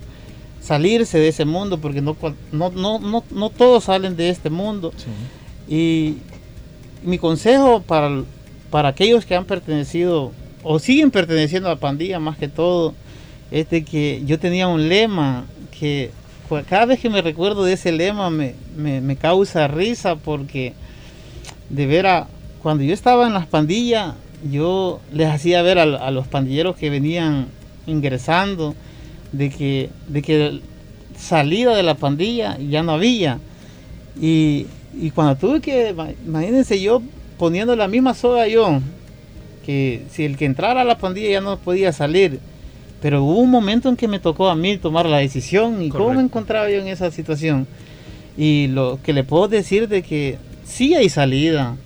salirse 0.60 1.18
de 1.18 1.28
ese 1.28 1.44
mundo, 1.44 1.78
porque 1.78 2.00
no, 2.00 2.16
no, 2.52 2.70
no, 2.70 3.24
no, 3.30 3.50
todos 3.50 3.84
salen 3.84 4.16
de 4.16 4.30
este 4.30 4.50
mundo. 4.50 4.92
Y 5.68 6.16
mi 7.02 7.18
consejo 7.18 7.82
para, 7.82 8.22
para 8.70 8.88
aquellos 8.88 9.24
que 9.24 9.34
han 9.34 9.44
pertenecido 9.44 10.32
o 10.62 10.78
siguen 10.78 11.10
perteneciendo 11.10 11.68
a 11.68 11.74
la 11.74 11.80
pandilla 11.80 12.18
más 12.18 12.36
que 12.36 12.48
todo, 12.48 12.94
es 13.50 13.70
de 13.70 13.84
que 13.84 14.22
yo 14.26 14.38
tenía 14.38 14.66
un 14.66 14.88
lema 14.88 15.44
que 15.78 16.10
cada 16.68 16.86
vez 16.86 17.00
que 17.00 17.10
me 17.10 17.22
recuerdo 17.22 17.64
de 17.64 17.74
ese 17.74 17.92
lema 17.92 18.30
me, 18.30 18.54
me, 18.76 19.16
causa 19.16 19.66
risa 19.68 20.16
porque 20.16 20.74
de 21.70 21.86
veras, 21.86 22.28
cuando 22.62 22.84
yo 22.84 22.94
estaba 22.94 23.26
en 23.26 23.34
las 23.34 23.46
pandillas, 23.46 24.14
yo 24.50 25.00
les 25.12 25.28
hacía 25.28 25.62
ver 25.62 25.78
a, 25.78 26.10
los 26.10 26.28
pandilleros 26.28 26.76
que 26.76 26.90
venían 26.90 27.48
ingresando 27.86 28.74
de 29.32 29.50
que, 29.50 29.90
de 30.08 30.22
que 30.22 30.60
salida 31.18 31.76
de 31.76 31.82
la 31.82 31.94
pandilla 31.94 32.58
ya 32.58 32.82
no 32.82 32.92
había. 32.92 33.38
Y, 34.20 34.66
y 34.98 35.10
cuando 35.10 35.36
tuve 35.36 35.60
que, 35.60 35.94
imagínense 36.26 36.80
yo 36.80 37.02
poniendo 37.38 37.76
la 37.76 37.88
misma 37.88 38.14
soga 38.14 38.48
yo, 38.48 38.80
que 39.64 40.04
si 40.10 40.24
el 40.24 40.36
que 40.36 40.44
entrara 40.44 40.82
a 40.82 40.84
la 40.84 40.98
pandilla 40.98 41.30
ya 41.30 41.40
no 41.40 41.58
podía 41.58 41.92
salir. 41.92 42.40
Pero 43.02 43.24
hubo 43.24 43.40
un 43.40 43.50
momento 43.50 43.88
en 43.88 43.96
que 43.96 44.08
me 44.08 44.18
tocó 44.18 44.48
a 44.48 44.56
mí 44.56 44.78
tomar 44.78 45.06
la 45.06 45.18
decisión 45.18 45.82
y 45.82 45.90
cómo 45.90 46.14
me 46.14 46.22
encontraba 46.22 46.70
yo 46.70 46.78
en 46.78 46.88
esa 46.88 47.10
situación. 47.10 47.66
Y 48.38 48.68
lo 48.68 48.98
que 49.02 49.12
le 49.12 49.24
puedo 49.24 49.48
decir 49.48 49.88
de 49.88 50.02
que 50.02 50.38
sí 50.64 50.94
hay 50.94 51.08
salida, 51.08 51.76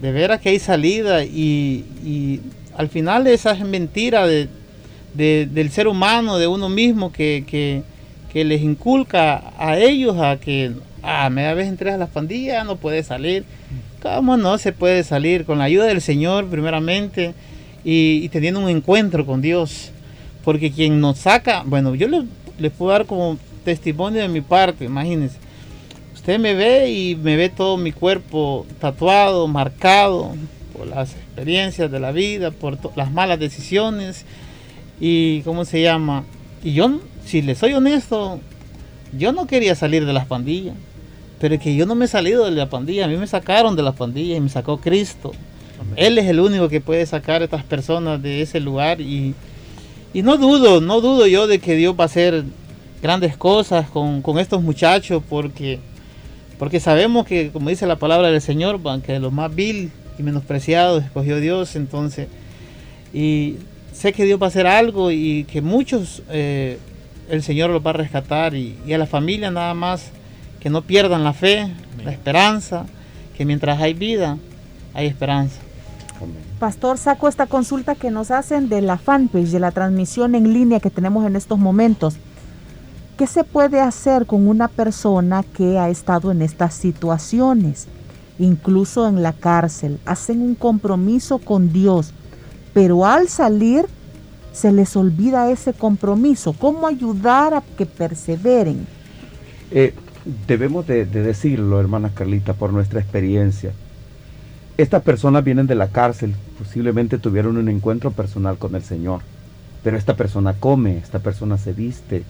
de 0.00 0.12
veras 0.12 0.40
que 0.40 0.50
hay 0.50 0.58
salida 0.58 1.24
y, 1.24 2.40
al 2.76 2.88
final 2.88 3.26
esa 3.26 3.52
es 3.52 3.64
mentira 3.64 4.26
de, 4.26 4.48
del 5.18 5.70
ser 5.70 5.88
humano, 5.88 6.38
de 6.38 6.46
uno 6.46 6.68
mismo 6.68 7.12
que, 7.12 7.44
que, 7.46 7.82
les 8.44 8.62
inculca 8.62 9.52
a 9.58 9.76
ellos 9.78 10.16
a 10.20 10.38
que, 10.38 10.70
ah, 11.02 11.28
media 11.28 11.54
vez 11.54 11.66
entré 11.66 11.90
a 11.90 11.96
las 11.96 12.08
pandillas, 12.08 12.64
no 12.64 12.76
puede 12.76 13.02
salir. 13.02 13.44
¿Cómo 14.00 14.36
no 14.36 14.58
se 14.58 14.72
puede 14.72 15.02
salir? 15.02 15.44
Con 15.44 15.58
la 15.58 15.64
ayuda 15.64 15.86
del 15.86 16.00
Señor, 16.00 16.46
primeramente, 16.46 17.34
y, 17.82 18.28
teniendo 18.28 18.60
un 18.60 18.68
encuentro 18.68 19.26
con 19.26 19.42
Dios. 19.42 19.90
Porque 20.44 20.70
quien 20.70 21.00
nos 21.00 21.18
saca, 21.18 21.64
bueno, 21.66 21.96
yo 21.96 22.06
les, 22.06 22.72
puedo 22.72 22.92
dar 22.92 23.06
como 23.06 23.38
testimonio 23.64 24.22
de 24.22 24.28
mi 24.28 24.40
parte, 24.40 24.84
imagínense. 24.84 25.36
Usted 26.14 26.38
me 26.38 26.54
ve 26.54 26.92
y 26.92 27.16
me 27.16 27.34
ve 27.34 27.48
todo 27.48 27.76
mi 27.76 27.90
cuerpo 27.90 28.66
tatuado, 28.80 29.48
marcado 29.48 30.36
por 30.76 30.86
las 30.86 31.10
experiencias 31.10 31.90
de 31.90 31.98
la 31.98 32.12
vida, 32.12 32.52
por 32.52 32.78
las 32.96 33.10
malas 33.10 33.40
decisiones 33.40 34.24
y 35.00 35.42
cómo 35.42 35.64
se 35.64 35.82
llama. 35.82 36.24
Y 36.62 36.72
yo, 36.72 37.00
si 37.24 37.42
le 37.42 37.54
soy 37.54 37.72
honesto, 37.72 38.40
yo 39.16 39.32
no 39.32 39.46
quería 39.46 39.74
salir 39.74 40.04
de 40.04 40.12
las 40.12 40.26
pandillas. 40.26 40.74
Pero 41.40 41.54
es 41.54 41.60
que 41.60 41.74
yo 41.76 41.86
no 41.86 41.94
me 41.94 42.06
he 42.06 42.08
salido 42.08 42.44
de 42.44 42.50
la 42.50 42.68
pandilla, 42.68 43.04
a 43.04 43.08
mí 43.08 43.16
me 43.16 43.26
sacaron 43.26 43.76
de 43.76 43.82
la 43.82 43.92
pandilla 43.92 44.36
y 44.36 44.40
me 44.40 44.48
sacó 44.48 44.78
Cristo. 44.78 45.32
Él 45.94 46.18
es 46.18 46.26
el 46.26 46.40
único 46.40 46.68
que 46.68 46.80
puede 46.80 47.06
sacar 47.06 47.42
a 47.42 47.44
estas 47.44 47.62
personas 47.62 48.20
de 48.20 48.42
ese 48.42 48.58
lugar 48.58 49.00
y, 49.00 49.34
no 50.14 50.36
dudo, 50.36 50.80
no 50.80 51.00
dudo 51.00 51.28
yo 51.28 51.46
de 51.46 51.60
que 51.60 51.76
Dios 51.76 51.94
va 51.98 52.04
a 52.04 52.06
hacer 52.06 52.42
grandes 53.00 53.36
cosas 53.36 53.88
con, 53.88 54.22
estos 54.38 54.60
muchachos 54.62 55.22
porque, 55.28 55.78
porque 56.58 56.80
sabemos 56.80 57.24
que, 57.24 57.50
como 57.52 57.70
dice 57.70 57.86
la 57.86 57.96
palabra 57.96 58.32
del 58.32 58.40
Señor, 58.40 58.80
que 59.02 59.20
lo 59.20 59.30
más 59.30 59.54
vil 59.54 59.92
y 60.18 60.22
menospreciado 60.24 60.98
escogió 60.98 61.38
Dios, 61.38 61.76
entonces, 61.76 62.26
y 63.14 63.54
sé 63.98 64.12
que 64.12 64.24
Dios 64.24 64.40
va 64.40 64.46
a 64.46 64.48
hacer 64.48 64.66
algo 64.66 65.10
y 65.10 65.44
que 65.44 65.60
muchos 65.60 66.22
eh, 66.30 66.78
el 67.28 67.42
Señor 67.42 67.70
los 67.70 67.84
va 67.84 67.90
a 67.90 67.94
rescatar 67.94 68.54
y, 68.54 68.78
y 68.86 68.92
a 68.92 68.98
la 68.98 69.06
familia 69.06 69.50
nada 69.50 69.74
más 69.74 70.10
que 70.60 70.70
no 70.70 70.82
pierdan 70.82 71.24
la 71.24 71.32
fe, 71.32 71.68
la 72.04 72.12
esperanza, 72.12 72.86
que 73.36 73.44
mientras 73.44 73.80
hay 73.80 73.94
vida, 73.94 74.38
hay 74.94 75.06
esperanza. 75.06 75.56
Pastor, 76.60 76.98
saco 76.98 77.28
esta 77.28 77.46
consulta 77.46 77.94
que 77.94 78.10
nos 78.10 78.30
hacen 78.30 78.68
de 78.68 78.82
la 78.82 78.98
fanpage, 78.98 79.50
de 79.50 79.60
la 79.60 79.72
transmisión 79.72 80.34
en 80.34 80.52
línea 80.52 80.80
que 80.80 80.90
tenemos 80.90 81.26
en 81.26 81.36
estos 81.36 81.58
momentos. 81.58 82.16
¿Qué 83.16 83.26
se 83.26 83.42
puede 83.42 83.80
hacer 83.80 84.26
con 84.26 84.46
una 84.46 84.68
persona 84.68 85.44
que 85.56 85.78
ha 85.78 85.88
estado 85.88 86.30
en 86.30 86.42
estas 86.42 86.74
situaciones? 86.74 87.88
Incluso 88.38 89.08
en 89.08 89.24
la 89.24 89.32
cárcel, 89.32 89.98
hacen 90.06 90.40
un 90.40 90.54
compromiso 90.54 91.38
con 91.38 91.72
Dios, 91.72 92.12
pero 92.78 93.04
al 93.04 93.26
salir 93.26 93.86
se 94.52 94.70
les 94.70 94.94
olvida 94.94 95.50
ese 95.50 95.72
compromiso. 95.72 96.52
¿Cómo 96.52 96.86
ayudar 96.86 97.52
a 97.52 97.60
que 97.76 97.86
perseveren? 97.86 98.86
Eh, 99.72 99.92
debemos 100.46 100.86
de, 100.86 101.04
decirlo, 101.04 101.80
hermana 101.80 102.12
Carlita, 102.14 102.52
por 102.52 102.72
nuestra 102.72 103.00
experiencia. 103.00 103.72
Estas 104.76 105.02
personas 105.02 105.42
vienen 105.42 105.66
de 105.66 105.74
la 105.74 105.88
cárcel, 105.88 106.36
posiblemente 106.56 107.18
tuvieron 107.18 107.56
un 107.56 107.68
encuentro 107.68 108.12
personal 108.12 108.58
con 108.58 108.76
el 108.76 108.84
Señor, 108.84 109.22
pero 109.82 109.96
esta 109.96 110.14
persona 110.14 110.52
come, 110.52 110.98
esta 110.98 111.18
persona 111.18 111.58
se 111.58 111.72
viste, 111.72 112.22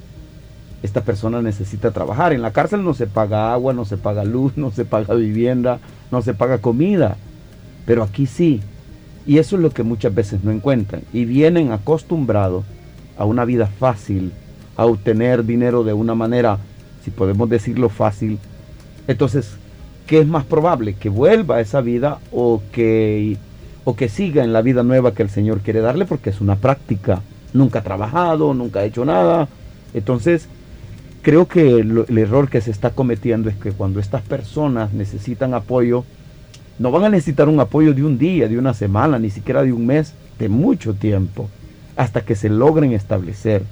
esta 0.83 1.03
persona 1.03 1.43
necesita 1.43 1.91
trabajar. 1.91 2.33
En 2.33 2.41
la 2.41 2.55
cárcel 2.55 2.85
no 2.85 2.95
se 2.95 3.07
paga 3.07 3.53
agua, 3.53 3.75
no 3.75 3.85
se 3.85 3.99
paga 3.99 4.25
luz, 4.25 4.53
no 4.57 4.71
se 4.71 4.87
paga 4.87 5.13
vivienda, 5.13 5.79
no 6.11 6.23
se 6.23 6.33
paga 6.33 6.57
comida, 6.57 7.19
pero 7.85 8.03
aquí 8.03 8.25
sí. 8.25 8.63
Y 9.29 9.39
eso 9.39 9.55
es 9.55 9.63
lo 9.63 9.71
que 9.71 9.85
muchas 9.85 10.13
veces 10.13 10.43
no 10.43 10.51
encuentran. 10.51 11.03
Y 11.13 11.25
vienen 11.25 11.71
acostumbrados 11.71 12.65
a 13.17 13.25
una 13.25 13.45
vida 13.45 13.67
fácil, 13.67 14.33
a 14.75 14.87
obtener 14.87 15.45
dinero 15.45 15.85
de 15.85 15.93
una 15.93 16.17
manera 16.17 16.59
si 17.05 17.11
podemos 17.13 17.49
decirlo 17.49 17.89
fácil, 17.89 18.39
entonces, 19.07 19.57
¿qué 20.07 20.21
es 20.21 20.27
más 20.27 20.45
probable? 20.45 20.95
¿Que 20.95 21.09
vuelva 21.09 21.57
a 21.57 21.61
esa 21.61 21.81
vida 21.81 22.19
o 22.31 22.63
que, 22.73 23.39
o 23.85 23.97
que 23.97 24.09
siga 24.09 24.45
en 24.45 24.53
la 24.53 24.63
vida 24.63 24.83
nueva 24.83 25.15
que 25.15 25.23
el 25.23 25.31
Señor 25.31 25.61
quiere 25.61 25.81
darle? 25.81 26.05
Porque 26.05 26.31
es 26.31 26.41
una 26.41 26.57
práctica. 26.57 27.23
Nunca 27.55 27.79
ha 27.79 27.83
trabajado, 27.83 28.53
nunca 28.53 28.81
ha 28.81 28.85
hecho 28.85 29.07
nada. 29.07 29.49
Entonces, 29.95 30.47
creo 31.23 31.49
que 31.49 31.81
el, 31.81 32.19
error 32.19 32.51
que 32.51 32.61
se 32.61 32.71
está 32.71 32.91
cometiendo 32.91 33.49
es 33.49 33.57
que 33.57 33.73
cuando 33.73 33.99
estas 33.99 34.21
personas 34.21 34.93
necesitan 34.93 35.55
apoyo, 35.55 36.05
no 36.79 36.91
van 36.91 37.05
a 37.05 37.09
necesitar 37.09 37.49
un 37.49 37.61
apoyo 37.61 37.93
de 37.95 38.05
un 38.05 38.19
día, 38.19 38.49
de 38.49 38.59
una 38.59 38.75
semana, 38.75 39.19
ni 39.19 39.31
siquiera 39.31 39.63
de 39.63 39.73
un 39.73 39.87
mes, 39.87 40.15
de 40.39 40.49
mucho 40.49 40.95
tiempo, 40.95 41.49
hasta 41.97 42.21
que 42.21 42.37
se 42.37 42.49
logren 42.49 42.93
establecer 42.93 43.63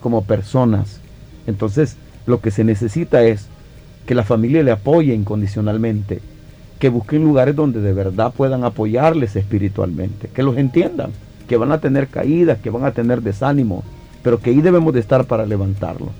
como 0.00 0.24
personas. 0.24 1.00
Entonces, 1.46 1.96
lo 2.26 2.40
que 2.40 2.50
se 2.50 2.64
necesita 2.64 3.22
es 3.22 3.46
que 4.06 4.14
la 4.14 4.24
familia 4.24 4.62
le 4.62 4.72
apoye 4.72 5.14
incondicionalmente, 5.14 6.20
que 6.78 6.88
busquen 6.88 7.24
lugares 7.24 7.54
donde 7.56 7.80
de 7.80 7.92
verdad 7.92 8.32
puedan 8.36 8.64
apoyarles 8.64 9.36
espiritualmente, 9.36 10.28
que 10.28 10.42
los 10.42 10.56
entiendan, 10.56 11.10
que 11.48 11.56
van 11.56 11.72
a 11.72 11.78
tener 11.78 12.08
caídas, 12.08 12.58
que 12.58 12.70
van 12.70 12.84
a 12.84 12.90
tener 12.90 13.22
desánimo, 13.22 13.84
pero 14.22 14.40
que 14.40 14.50
ahí 14.50 14.60
debemos 14.60 14.92
de 14.92 15.00
estar 15.00 15.26
para 15.26 15.46
levantarlo. 15.46 16.10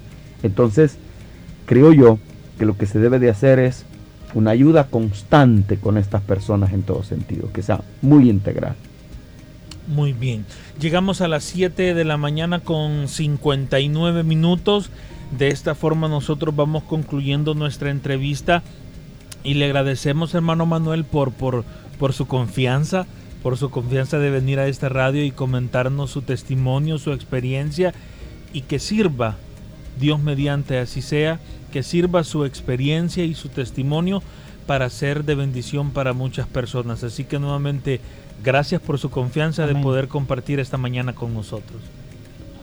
Entonces, 0.43 0.97
creo 1.67 1.93
yo 1.93 2.19
que 2.59 2.67
lo 2.67 2.77
que 2.77 2.87
se 2.87 3.01
debe 3.01 3.19
de 3.19 3.31
hacer 3.31 3.59
es 3.59 3.85
una 4.37 4.51
ayuda 4.51 4.89
constante 4.89 5.79
con 5.79 5.97
estas 5.97 6.21
personas 6.21 6.75
en 6.75 6.83
todo 6.83 7.03
sentido, 7.03 7.51
que 7.55 7.63
sea 7.63 7.81
muy 8.03 8.29
integral. 8.29 8.75
Muy 9.89 10.13
bien. 10.13 10.45
Llegamos 10.79 11.23
a 11.23 11.29
las 11.29 11.43
7 11.45 11.95
de 11.95 12.05
la 12.05 12.19
mañana 12.19 12.61
con 12.61 13.09
59 13.09 14.25
minutos. 14.25 14.91
De 15.39 15.49
esta 15.49 15.75
forma 15.75 16.09
nosotros 16.09 16.55
vamos 16.55 16.83
concluyendo 16.83 17.55
nuestra 17.55 17.91
entrevista 17.91 18.63
y 19.43 19.55
le 19.55 19.65
agradecemos 19.65 20.35
hermano 20.35 20.67
Manuel 20.67 21.05
por, 21.05 21.33
por, 21.33 21.65
por 21.99 22.13
su 22.13 22.27
confianza, 22.27 23.07
por 23.43 23.57
su 23.57 23.71
confianza 23.71 24.19
de 24.19 24.29
venir 24.29 24.59
a 24.59 24.69
esta 24.69 24.91
radio 24.91 25.25
y 25.25 25.31
comentarnos 25.31 26.11
su 26.11 26.21
testimonio, 26.21 26.99
su 26.99 27.13
experiencia 27.13 27.95
y 28.53 28.63
que 28.63 28.79
sirva, 28.79 29.37
Dios 29.99 30.21
mediante 30.21 30.79
así 30.79 31.03
sea, 31.03 31.41
que 31.73 31.83
sirva 31.83 32.25
su 32.25 32.45
experiencia 32.45 33.25
y 33.25 33.35
su 33.35 33.49
testimonio 33.49 34.23
para 34.67 34.91
ser 34.91 35.25
de 35.25 35.35
bendición 35.35 35.91
para 35.91 36.13
muchas 36.13 36.47
personas. 36.47 37.05
Así 37.05 37.25
que 37.25 37.39
nuevamente, 37.39 38.01
gracias 38.43 38.81
por 38.81 38.99
su 38.99 39.11
confianza 39.11 39.67
de 39.67 39.75
poder 39.77 40.09
compartir 40.09 40.61
esta 40.61 40.77
mañana 40.77 41.15
con 41.15 41.35
nosotros. 41.35 41.81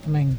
Amén. 0.06 0.38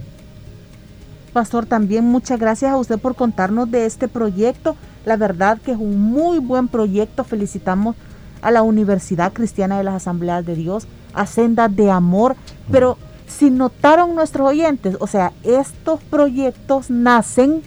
Pastor, 1.33 1.67
también 1.67 2.05
muchas 2.05 2.39
gracias 2.39 2.71
a 2.71 2.77
usted 2.77 2.99
por 2.99 3.17
contarnos 3.17 3.71
de 3.71 3.87
este 3.87 4.07
proyecto. 4.07 4.77
La 5.05 5.17
verdad 5.17 5.59
que 5.61 5.73
es 5.73 5.79
un 5.79 6.01
muy 6.01 6.39
buen 6.39 6.69
proyecto. 6.69 7.25
Felicitamos 7.25 7.97
a 8.41 8.51
la 8.51 8.63
Universidad 8.63 9.33
Cristiana 9.33 9.79
de 9.79 9.85
las 9.85 9.95
Asambleas 9.95 10.47
de 10.47 10.55
Dios, 10.55 10.87
a 11.13 11.27
Sendas 11.27 11.75
de 11.75 11.91
Amor. 11.91 12.37
Pero 12.71 12.99
si 13.27 13.51
notaron 13.51 14.15
nuestros 14.15 14.49
oyentes, 14.49 14.97
o 15.01 15.07
sea, 15.07 15.33
estos 15.43 16.03
proyectos 16.03 16.91
nacen 16.91 17.63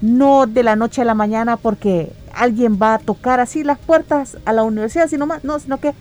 no 0.00 0.46
de 0.46 0.62
la 0.62 0.76
noche 0.76 1.02
a 1.02 1.04
la 1.04 1.14
mañana 1.14 1.56
porque 1.56 2.12
alguien 2.32 2.78
va 2.80 2.94
a 2.94 2.98
tocar 2.98 3.40
así 3.40 3.64
las 3.64 3.78
puertas 3.78 4.38
a 4.44 4.52
la 4.52 4.62
universidad, 4.62 5.08
sino 5.08 5.26
más, 5.26 5.44
no, 5.44 5.58
sino 5.58 5.78
que 5.78 5.92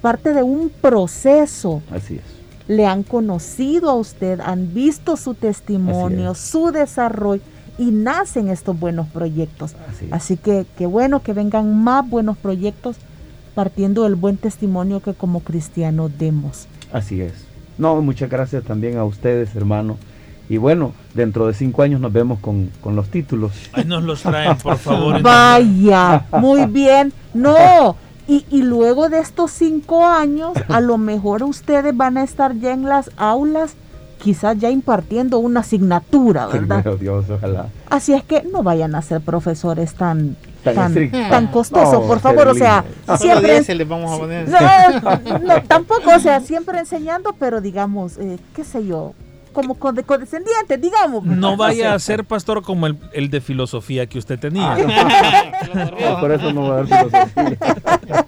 parte 0.00 0.32
de 0.32 0.42
un 0.42 0.70
proceso. 0.70 1.82
Así 1.90 2.16
es. 2.16 2.22
Le 2.68 2.86
han 2.86 3.02
conocido 3.02 3.90
a 3.90 3.94
usted, 3.94 4.40
han 4.40 4.72
visto 4.72 5.16
su 5.16 5.34
testimonio, 5.34 6.34
su 6.34 6.70
desarrollo 6.70 7.42
y 7.78 7.90
nacen 7.90 8.48
estos 8.48 8.78
buenos 8.78 9.08
proyectos. 9.08 9.74
Así, 9.88 10.08
así 10.12 10.36
que 10.36 10.66
qué 10.78 10.86
bueno 10.86 11.20
que 11.22 11.32
vengan 11.32 11.82
más 11.82 12.08
buenos 12.08 12.36
proyectos 12.36 12.96
partiendo 13.54 14.04
del 14.04 14.14
buen 14.14 14.36
testimonio 14.36 15.00
que 15.00 15.14
como 15.14 15.40
cristianos 15.40 16.16
demos. 16.16 16.68
Así 16.92 17.20
es. 17.20 17.49
No, 17.80 18.00
muchas 18.00 18.30
gracias 18.30 18.62
también 18.62 18.96
a 18.98 19.04
ustedes, 19.04 19.56
hermano 19.56 19.96
y 20.50 20.56
bueno, 20.56 20.94
dentro 21.14 21.46
de 21.46 21.54
cinco 21.54 21.82
años 21.82 22.00
nos 22.00 22.12
vemos 22.12 22.40
con, 22.40 22.72
los 22.84 23.08
títulos. 23.08 23.52
Ahí 23.72 23.84
nos 23.84 24.02
los 24.02 24.20
traen, 24.22 24.58
por 24.58 24.76
favor. 24.78 25.22
Vaya, 25.22 26.26
muy 26.32 26.66
bien. 26.66 27.12
No, 27.32 27.94
y, 28.26 28.44
y, 28.50 28.62
luego 28.62 29.08
de 29.08 29.20
estos 29.20 29.52
cinco 29.52 30.04
años, 30.04 30.54
a 30.68 30.80
lo 30.80 30.98
mejor 30.98 31.44
ustedes 31.44 31.96
van 31.96 32.18
a 32.18 32.24
estar 32.24 32.56
ya 32.56 32.72
en 32.72 32.82
las 32.82 33.12
aulas, 33.16 33.76
quizás 34.20 34.58
ya 34.58 34.70
impartiendo 34.70 35.38
una 35.38 35.60
asignatura, 35.60 36.48
¿verdad? 36.48 36.84
Dios, 36.98 37.30
ojalá. 37.30 37.68
Así 37.88 38.12
es 38.12 38.24
que 38.24 38.42
no 38.42 38.64
vayan 38.64 38.96
a 38.96 39.02
ser 39.02 39.20
profesores 39.20 39.94
tan 39.94 40.36
tan, 40.62 41.10
tan, 41.10 41.46
costosos, 41.48 42.04
por 42.06 42.20
favor, 42.20 42.48
o 42.48 42.54
sea, 42.54 42.84
siempre 43.18 43.62
se 43.62 43.74
les 43.74 43.88
vamos 43.88 44.12
a 44.12 44.18
poner. 44.18 44.48
No, 44.48 45.62
tampoco, 45.62 46.14
o 46.14 46.18
sea, 46.18 46.40
siempre 46.40 46.78
enseñando, 46.78 47.34
pero 47.38 47.60
digamos, 47.60 48.18
eh, 48.18 48.38
qué 48.54 48.64
sé 48.64 48.86
yo, 48.86 49.14
como 49.52 49.74
condescendiente, 49.74 50.78
digamos. 50.78 51.24
No 51.24 51.56
vaya 51.56 51.94
a 51.94 51.98
ser 51.98 52.24
pastor 52.24 52.62
como 52.62 52.86
el, 52.86 52.98
el 53.12 53.30
de 53.30 53.40
filosofía 53.40 54.06
que 54.06 54.18
usted 54.18 54.38
tenía. 54.38 54.76
por 56.20 56.32
eso 56.32 56.52
no 56.52 56.68
va 56.68 56.74
a 56.74 56.82
dar 56.82 56.86
filosofía. 56.86 58.26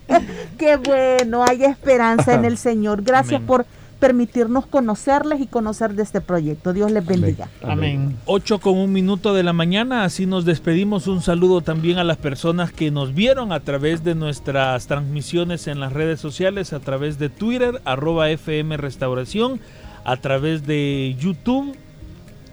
Qué 0.58 0.76
bueno, 0.76 1.44
hay 1.44 1.64
esperanza 1.64 2.34
en 2.34 2.44
el 2.44 2.56
Señor. 2.56 3.02
Gracias 3.02 3.40
por 3.40 3.66
permitirnos 4.02 4.66
conocerles 4.66 5.40
y 5.40 5.46
conocer 5.46 5.94
de 5.94 6.02
este 6.02 6.20
proyecto. 6.20 6.72
Dios 6.72 6.90
les 6.90 7.06
bendiga. 7.06 7.48
Amén. 7.62 8.16
8 8.26 8.58
con 8.58 8.76
un 8.76 8.92
minuto 8.92 9.32
de 9.32 9.44
la 9.44 9.52
mañana, 9.52 10.02
así 10.02 10.26
nos 10.26 10.44
despedimos. 10.44 11.06
Un 11.06 11.22
saludo 11.22 11.60
también 11.60 11.98
a 11.98 12.04
las 12.04 12.16
personas 12.16 12.72
que 12.72 12.90
nos 12.90 13.14
vieron 13.14 13.52
a 13.52 13.60
través 13.60 14.02
de 14.02 14.16
nuestras 14.16 14.88
transmisiones 14.88 15.68
en 15.68 15.78
las 15.78 15.92
redes 15.92 16.18
sociales, 16.18 16.72
a 16.72 16.80
través 16.80 17.20
de 17.20 17.28
Twitter, 17.28 17.80
arroba 17.84 18.28
FM 18.28 18.76
Restauración 18.76 19.60
a 20.04 20.16
través 20.16 20.66
de 20.66 21.14
YouTube, 21.16 21.76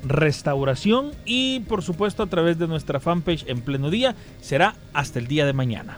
Restauración 0.07 1.13
y 1.25 1.61
por 1.61 1.81
supuesto 1.81 2.21
a 2.21 2.27
través 2.27 2.59
de 2.59 2.67
nuestra 2.67 2.99
fanpage 2.99 3.45
en 3.47 3.61
pleno 3.61 3.89
día. 3.89 4.13
Será 4.39 4.75
hasta 4.93 5.17
el 5.17 5.25
día 5.25 5.47
de 5.47 5.53
mañana. 5.53 5.97